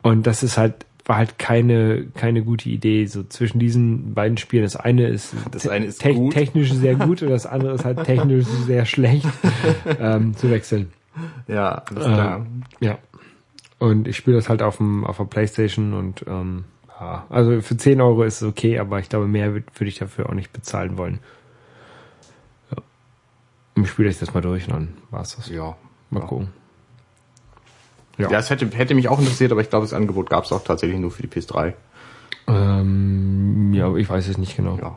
[0.03, 4.63] und das ist halt war halt keine keine gute Idee so zwischen diesen beiden Spielen.
[4.63, 6.35] Das eine ist Das eine ist te gut.
[6.35, 9.27] technisch sehr gut und das andere ist halt technisch sehr schlecht
[9.99, 10.93] ähm, zu wechseln.
[11.49, 12.37] Ja, klar.
[12.41, 12.99] Ähm, ja.
[13.79, 16.65] Und ich spiele das halt auf dem auf der Playstation und ähm,
[17.01, 19.99] ja, also für 10 Euro ist es okay, aber ich glaube, mehr würde würd ich
[19.99, 21.21] dafür auch nicht bezahlen wollen.
[22.71, 23.85] Ja.
[23.87, 25.49] Spiele ich das mal durch und dann war's das.
[25.49, 25.75] ja.
[26.11, 26.27] Mal ja.
[26.27, 26.49] gucken.
[28.19, 30.65] Ja, es hätte, hätte mich auch interessiert, aber ich glaube, das Angebot gab es auch
[30.65, 31.75] tatsächlich nur für die PS3.
[32.49, 34.79] Ähm, ja, aber ich weiß es nicht genau.
[34.81, 34.97] Ja.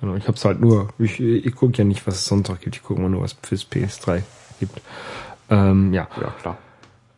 [0.00, 2.76] genau ich hab's halt nur, ich, ich gucke ja nicht, was es sonst noch gibt.
[2.76, 4.22] Ich gucke mal nur, was fürs PS3
[4.60, 4.80] gibt.
[5.50, 6.08] Ähm, ja.
[6.20, 6.58] Ja, klar.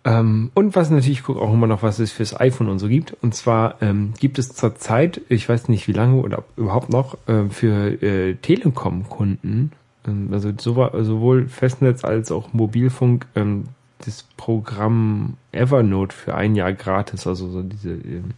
[0.06, 2.88] Ähm, und was natürlich, ich gucke auch immer noch, was es fürs iPhone und so
[2.88, 3.16] gibt.
[3.22, 7.16] Und zwar ähm, gibt es zurzeit, ich weiß nicht wie lange oder ob überhaupt noch,
[7.26, 9.72] ähm, für äh, Telekom-Kunden,
[10.06, 13.64] ähm, also sowohl Festnetz als auch Mobilfunk, ähm,
[14.06, 17.26] das Programm Evernote für ein Jahr gratis.
[17.26, 18.30] Also so diese ähm,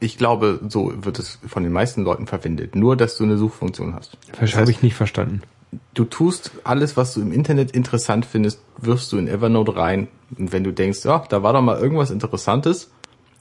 [0.00, 2.74] Ich glaube, so wird es von den meisten Leuten verwendet.
[2.74, 4.18] Nur, dass du eine Suchfunktion hast.
[4.40, 5.42] das habe ich nicht verstanden.
[5.94, 10.08] du tust alles, was du im Internet interessant findest, wirfst du in Evernote rein.
[10.36, 12.90] Und wenn du denkst, ja, da war doch mal irgendwas Interessantes,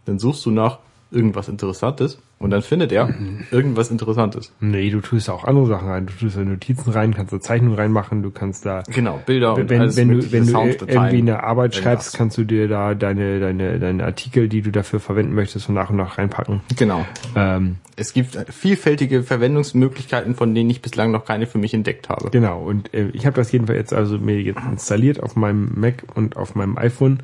[0.06, 0.80] dann suchst du nach
[1.12, 3.14] irgendwas Interessantes und dann findet er
[3.52, 4.54] irgendwas Interessantes.
[4.62, 6.06] Nee, du tust auch andere Sachen rein.
[6.06, 9.70] Du tust da Notizen rein, kannst da Zeichnungen reinmachen, du kannst da Genau, Bilder und
[9.70, 13.42] wenn, alles wenn du, wenn du irgendwie eine Arbeit schreibst, kannst du dir da deine,
[13.42, 16.62] deine, deine Artikel, die du dafür verwenden möchtest, von nach und nach reinpacken.
[16.78, 17.06] Genau.
[17.36, 22.30] Ähm, Es gibt vielfältige Verwendungsmöglichkeiten, von denen ich bislang noch keine für mich entdeckt habe.
[22.32, 22.62] genau.
[22.64, 26.38] Und äh, ich habe das jedenfalls jetzt also mir jetzt installiert auf meinem Mac und
[26.38, 27.20] auf meinem iPhone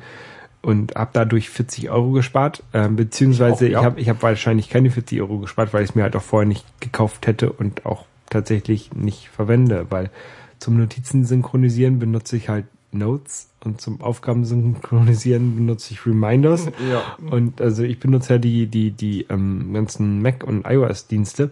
[0.62, 3.88] und habe dadurch 40 Euro gespart, ähm, beziehungsweise Ich auch, ja.
[3.88, 6.22] ich habe ich hab wahrscheinlich keine 40 Euro gespart, weil ich es mir halt auch
[6.22, 10.10] vorher nicht gekauft hätte und auch tatsächlich nicht verwende, weil
[10.58, 16.66] zum Notizen synchronisieren benutze ich halt Notes und zum Aufgaben synchronisieren benutze ich Reminders.
[16.90, 17.16] Ja.
[17.30, 21.50] Und also ich benutze ja die, die, die ähm, ganzen Mac- und iOS-Dienste.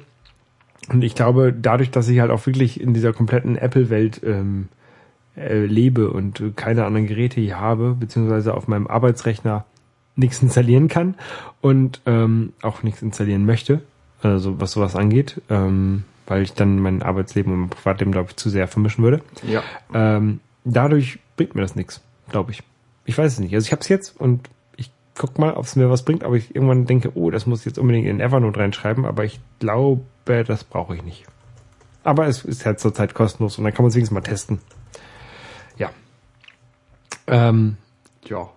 [0.89, 4.69] Und ich glaube, dadurch, dass ich halt auch wirklich in dieser kompletten Apple-Welt ähm,
[5.37, 9.64] äh, lebe und keine anderen Geräte hier habe, beziehungsweise auf meinem Arbeitsrechner
[10.16, 11.14] nichts installieren kann
[11.61, 13.82] und ähm, auch nichts installieren möchte,
[14.22, 18.37] also was sowas angeht, ähm, weil ich dann mein Arbeitsleben und mein Privatleben, glaube ich,
[18.37, 19.20] zu sehr vermischen würde.
[19.47, 19.62] Ja.
[19.93, 22.62] Ähm, dadurch bringt mir das nichts, glaube ich.
[23.05, 23.55] Ich weiß es nicht.
[23.55, 26.37] Also ich habe es jetzt und ich guck mal, ob es mir was bringt, aber
[26.37, 30.03] ich irgendwann denke, oh, das muss ich jetzt unbedingt in Evernote reinschreiben, aber ich glaube,
[30.24, 31.24] das brauche ich nicht.
[32.03, 34.61] Aber es ist halt zurzeit kostenlos und dann kann man es wenigstens mal testen.
[37.29, 37.49] Ja.
[37.49, 37.77] Ähm,
[38.24, 38.49] Ja.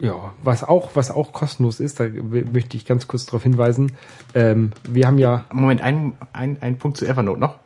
[0.00, 3.92] ja, was auch, was auch kostenlos ist, da möchte ich ganz kurz darauf hinweisen.
[4.34, 7.56] Ähm, wir haben ja, Moment, ein, ein, ein Punkt zu Evernote noch.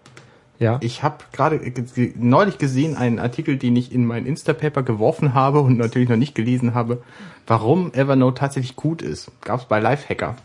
[0.59, 5.35] ja, Ich habe gerade ge- neulich gesehen einen Artikel, den ich in mein Instapaper geworfen
[5.35, 7.03] habe und natürlich noch nicht gelesen habe,
[7.47, 9.31] warum Evernote tatsächlich gut ist.
[9.43, 10.37] Gab es bei Lifehacker.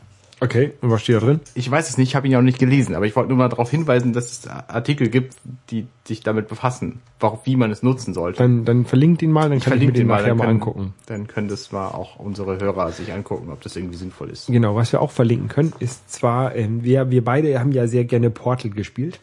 [0.46, 1.40] Okay, und was steht da drin?
[1.56, 3.38] Ich weiß es nicht, ich habe ihn ja noch nicht gelesen, aber ich wollte nur
[3.38, 5.36] mal darauf hinweisen, dass es Artikel gibt,
[5.70, 7.02] die sich damit befassen,
[7.44, 8.38] wie man es nutzen sollte.
[8.38, 10.94] Dann, dann verlinkt ihn mal, dann kann ich, mir den den nachher mal können- angucken.
[11.08, 14.48] Dann können das mal auch unsere Hörer sich angucken, ob das irgendwie sinnvoll ist.
[14.48, 18.06] Genau, was wir auch verlinken können, ist zwar, ähm, wir, wir beide haben ja sehr
[18.06, 19.20] gerne Portal gespielt.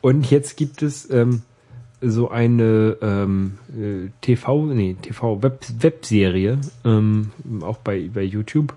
[0.00, 1.42] Und jetzt gibt es ähm,
[2.00, 7.30] so eine ähm, äh, TV, nee, TV Web Webserie, ähm,
[7.62, 8.74] auch bei, bei YouTube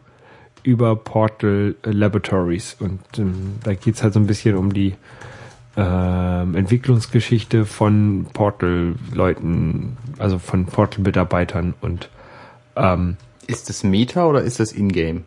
[0.66, 2.76] über Portal Laboratories.
[2.80, 4.96] Und ähm, da geht's halt so ein bisschen um die
[5.78, 12.10] ähm, Entwicklungsgeschichte von Portal-Leuten, also von Portal-Mitarbeitern und
[12.76, 15.24] ähm, Ist das Meta oder ist das Ingame?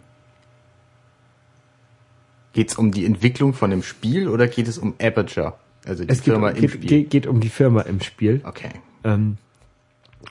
[2.53, 5.55] Geht es um die Entwicklung von dem Spiel oder geht es um Aperture?
[5.87, 6.89] Also die es geht, Firma um, im geht, Spiel.
[6.89, 8.41] geht, geht um die Firma im Spiel.
[8.45, 8.71] okay.
[9.05, 9.37] Ähm,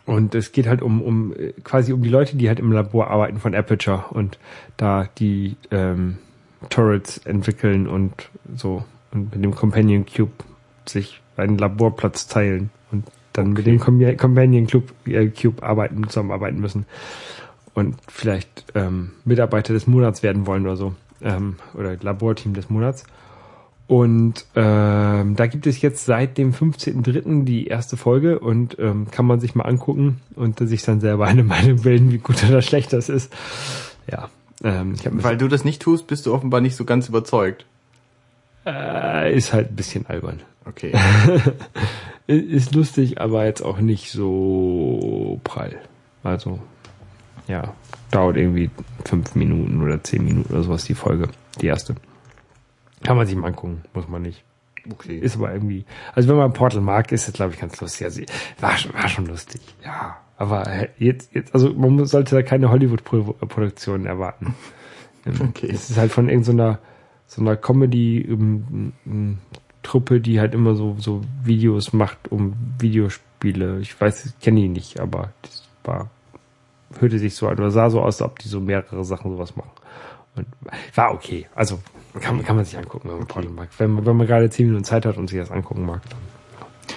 [0.05, 1.33] und es geht halt um, um
[1.63, 4.37] quasi um die Leute, die halt im Labor arbeiten von Aperture und
[4.75, 6.17] da die ähm,
[6.69, 10.31] Turrets entwickeln und so und mit dem Companion Cube
[10.85, 16.59] sich einen Laborplatz teilen und dann mit dem Com Companion Cube, äh, Cube arbeiten, zusammenarbeiten
[16.59, 16.85] müssen.
[17.73, 20.95] und vielleicht ähm, Mitarbeiter des Monats werden wollen oder so.
[21.21, 23.03] Ähm, oder Laborteam des Monats.
[23.87, 27.45] Und ähm, da gibt es jetzt seit dem 15.03.
[27.45, 31.43] die erste Folge und ähm, kann man sich mal angucken und sich dann selber eine
[31.45, 33.31] Meinung bilden, wie gut oder schlecht das ist.
[34.11, 34.29] Ja.
[34.63, 37.65] Ähm, ich hab Weil du das nicht tust, bist du offenbar nicht so ganz überzeugt.
[38.65, 40.41] äh, ist halt ein bisschen albern.
[40.65, 40.93] Okay.
[42.27, 45.77] Ist lustig, aber jetzt auch nicht so prall.
[46.23, 46.59] Also,
[47.47, 47.73] ja,
[48.11, 48.69] dauert irgendwie
[49.05, 51.29] fünf Minuten oder zehn Minuten oder sowas die Folge,
[51.61, 51.95] die erste.
[53.03, 54.43] Kann man sich mal angucken, muss man nicht.
[54.91, 55.17] Okay.
[55.19, 58.05] Ist aber irgendwie, also wenn man Portal mag, ist es glaube ich ganz lustig.
[58.05, 58.21] Also,
[58.59, 60.17] war, schon- war schon lustig, ja.
[60.37, 64.53] Aber jetzt, jetzt, also man sollte da keine Hollywood-Produktion erwarten.
[65.41, 65.67] Okay.
[65.69, 66.79] Es ist halt von irgendeiner
[67.25, 73.79] so einer Comedy-Truppe, die halt immer so, so Videos macht um Videospiele.
[73.79, 76.09] Ich weiß, ich kenne die nicht, aber das war,
[76.99, 79.55] hörte sich so an oder sah so aus, als ob die so mehrere Sachen sowas
[79.55, 79.71] machen.
[80.35, 80.45] Und
[80.95, 81.47] war okay.
[81.55, 81.79] Also
[82.19, 83.69] kann, kann man sich angucken, wenn man Portal mag.
[83.77, 86.01] Wenn wenn man gerade zehn Minuten Zeit hat und sich das angucken mag.
[86.09, 86.19] Dann.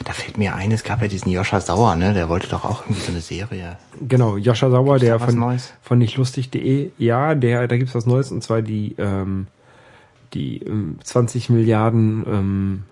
[0.04, 2.14] Da fällt mir ein, es gab ja diesen Joscha Sauer, ne?
[2.14, 3.76] Der wollte doch auch irgendwie so eine Serie.
[4.00, 5.74] Genau, Joscha Sauer, der von, Neues?
[5.82, 9.48] von nichtlustig.de, ja, der, da gibt's was Neues und zwar die, ähm,
[10.32, 12.82] die ähm, 20 Milliarden ähm,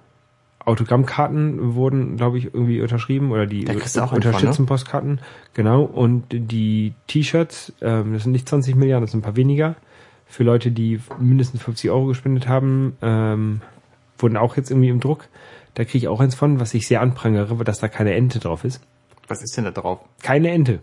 [0.65, 4.11] Autogrammkarten wurden, glaube ich, irgendwie unterschrieben oder die von, ne?
[4.11, 5.21] Unterstützenpostkarten,
[5.55, 9.77] genau, und die T-Shirts, ähm, das sind nicht 20 Milliarden, das sind ein paar weniger,
[10.29, 13.63] für Leute, die mindestens 50 Euro gespendet haben, ähm,
[14.19, 15.27] wurden auch jetzt irgendwie im Druck.
[15.75, 18.65] Da kriege ich auch eins von, was ich sehr anprangere, dass da keine Ente drauf
[18.65, 18.81] ist.
[19.27, 20.01] Was ist denn da drauf?
[20.23, 20.81] Keine Ente.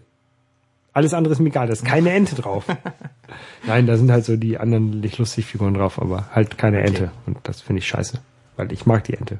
[0.93, 2.65] Alles andere ist mir egal, da ist keine Ente drauf.
[3.67, 7.11] Nein, da sind halt so die anderen nicht lustig Figuren drauf, aber halt keine Ente.
[7.25, 8.19] Und das finde ich scheiße,
[8.55, 9.39] weil ich mag die Ente.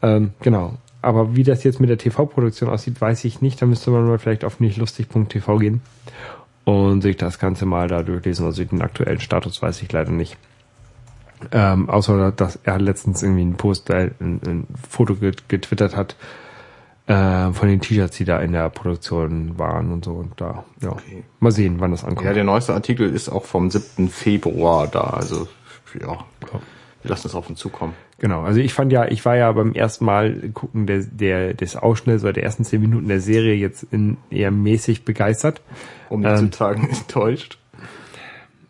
[0.00, 0.78] Ähm, genau.
[1.02, 3.60] Aber wie das jetzt mit der TV-Produktion aussieht, weiß ich nicht.
[3.60, 5.82] Da müsste man mal vielleicht auf nichtlustig.tv gehen
[6.64, 8.46] und sich das Ganze mal da durchlesen.
[8.46, 10.36] Also den aktuellen Status weiß ich leider nicht.
[11.50, 16.14] Ähm, außer dass er letztens irgendwie einen Post, äh, ein, ein Foto get- getwittert hat
[17.08, 20.12] äh, von den T-Shirts, die da in der Produktion waren und so.
[20.12, 21.24] Und da, ja, Okay.
[21.40, 22.26] mal sehen, wann das ankommt.
[22.26, 24.08] Ja, der neueste Artikel ist auch vom 7.
[24.08, 25.00] Februar da.
[25.00, 25.48] Also,
[26.00, 26.18] ja.
[27.02, 27.94] Wir lassen es auf uns zukommen.
[28.22, 31.74] Genau, also ich fand ja, ich war ja beim ersten Mal gucken der, der des
[31.74, 35.60] Ausschnitts oder der ersten zehn Minuten der Serie jetzt in eher mäßig begeistert.
[36.08, 37.58] Um nicht Ähm, zu sagen, enttäuscht.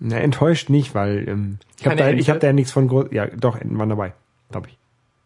[0.01, 3.09] Na, enttäuscht nicht, weil ähm, ich habe da, ich hab da ja nichts von groß.
[3.11, 4.15] Ja, doch, Enten waren dabei,
[4.51, 4.79] glaube ich.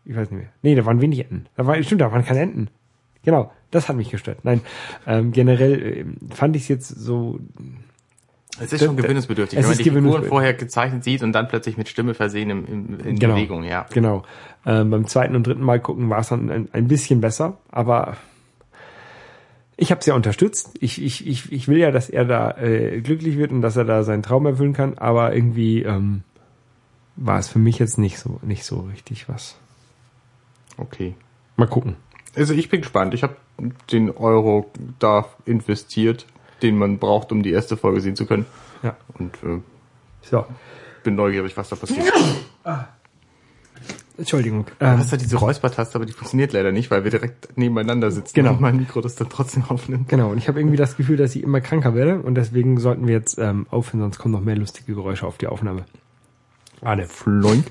[0.05, 0.51] Ich weiß nicht mehr.
[0.61, 1.47] Nee, da waren wenig Enten.
[1.57, 2.67] Da war, stimmt, da waren keine Enten.
[3.25, 4.41] Genau, das hat mich gestört.
[4.43, 4.61] Nein,
[5.07, 7.39] ähm, generell ähm, fand ich es jetzt so.
[8.61, 11.49] Es ist schon Das- gewöhnungsbedürftig, es wenn man die Figuren vorher gezeichnet sieht und dann
[11.49, 13.35] plötzlich mit Stimme versehen im, im, in Genau.
[13.35, 13.87] Bewegung, ja.
[13.93, 14.25] Genau.
[14.65, 18.17] Ähm, beim zweiten und dritten Mal gucken war es dann ein, ein bisschen besser, aber
[19.77, 20.71] ich habe es ja unterstützt.
[20.81, 23.85] Ich, ich, ich, ich will ja, dass er da äh, glücklich wird und dass er
[23.85, 26.23] da seinen Traum erfüllen kann, aber irgendwie ähm,
[27.17, 29.57] war es für mich jetzt nicht so nicht so richtig was.
[30.79, 31.15] Okay.
[31.57, 31.97] Mal gucken.
[32.35, 33.15] Also ich bin gespannt.
[33.15, 33.37] Ich habe
[33.91, 36.27] den Euro da investiert,
[36.63, 38.47] den man braucht, um die erste Folge sehen zu können.
[38.83, 38.97] Ja.
[39.19, 39.61] Und äh,
[40.23, 40.45] So.
[41.03, 42.07] bin neugierig, was da passiert.
[44.19, 44.65] Entschuldigung.
[44.79, 48.11] Du Ähm, hast ja diese Räuspertaste, aber die funktioniert leider nicht, weil wir direkt nebeneinander
[48.11, 48.53] sitzen Genau.
[48.53, 50.09] und mein Mikro das dann trotzdem aufnimmt.
[50.09, 50.31] genau.
[50.31, 53.15] Und ich habe irgendwie das Gefühl, dass ich immer kranker werde und deswegen sollten wir
[53.15, 55.85] jetzt ähm, aufhören, sonst kommen noch mehr lustige Geräusche auf die Aufnahme.
[56.81, 57.07] Arne.
[57.07, 57.67] Floink.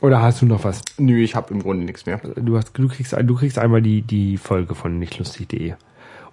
[0.00, 0.80] Oder hast du noch was?
[0.96, 2.16] Nö, ich habe im Grunde nichts mehr.
[2.18, 5.74] Du hast, du kriegst, du kriegst einmal die, die Folge von nichtlustig.de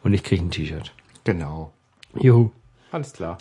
[0.03, 0.93] und ich krieg ein T-Shirt.
[1.26, 1.74] Genau.
[2.22, 2.51] Juhu.
[2.91, 3.38] Alles klar.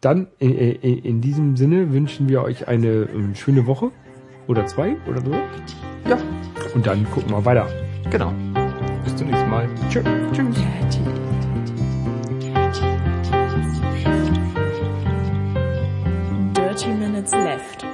[0.00, 3.90] Dann in, in, in diesem Sinne wünschen wir euch eine ähm, schöne Woche
[4.46, 5.32] oder zwei oder so.
[6.08, 6.18] Ja,
[6.74, 7.66] Und dann gucken wir weiter.
[8.10, 8.32] genau.
[9.04, 9.68] Bis zum nächsten Mal.
[9.90, 10.02] Tschö.
[10.32, 10.56] Tschüss.
[16.54, 17.86] Dirty Minutes Left.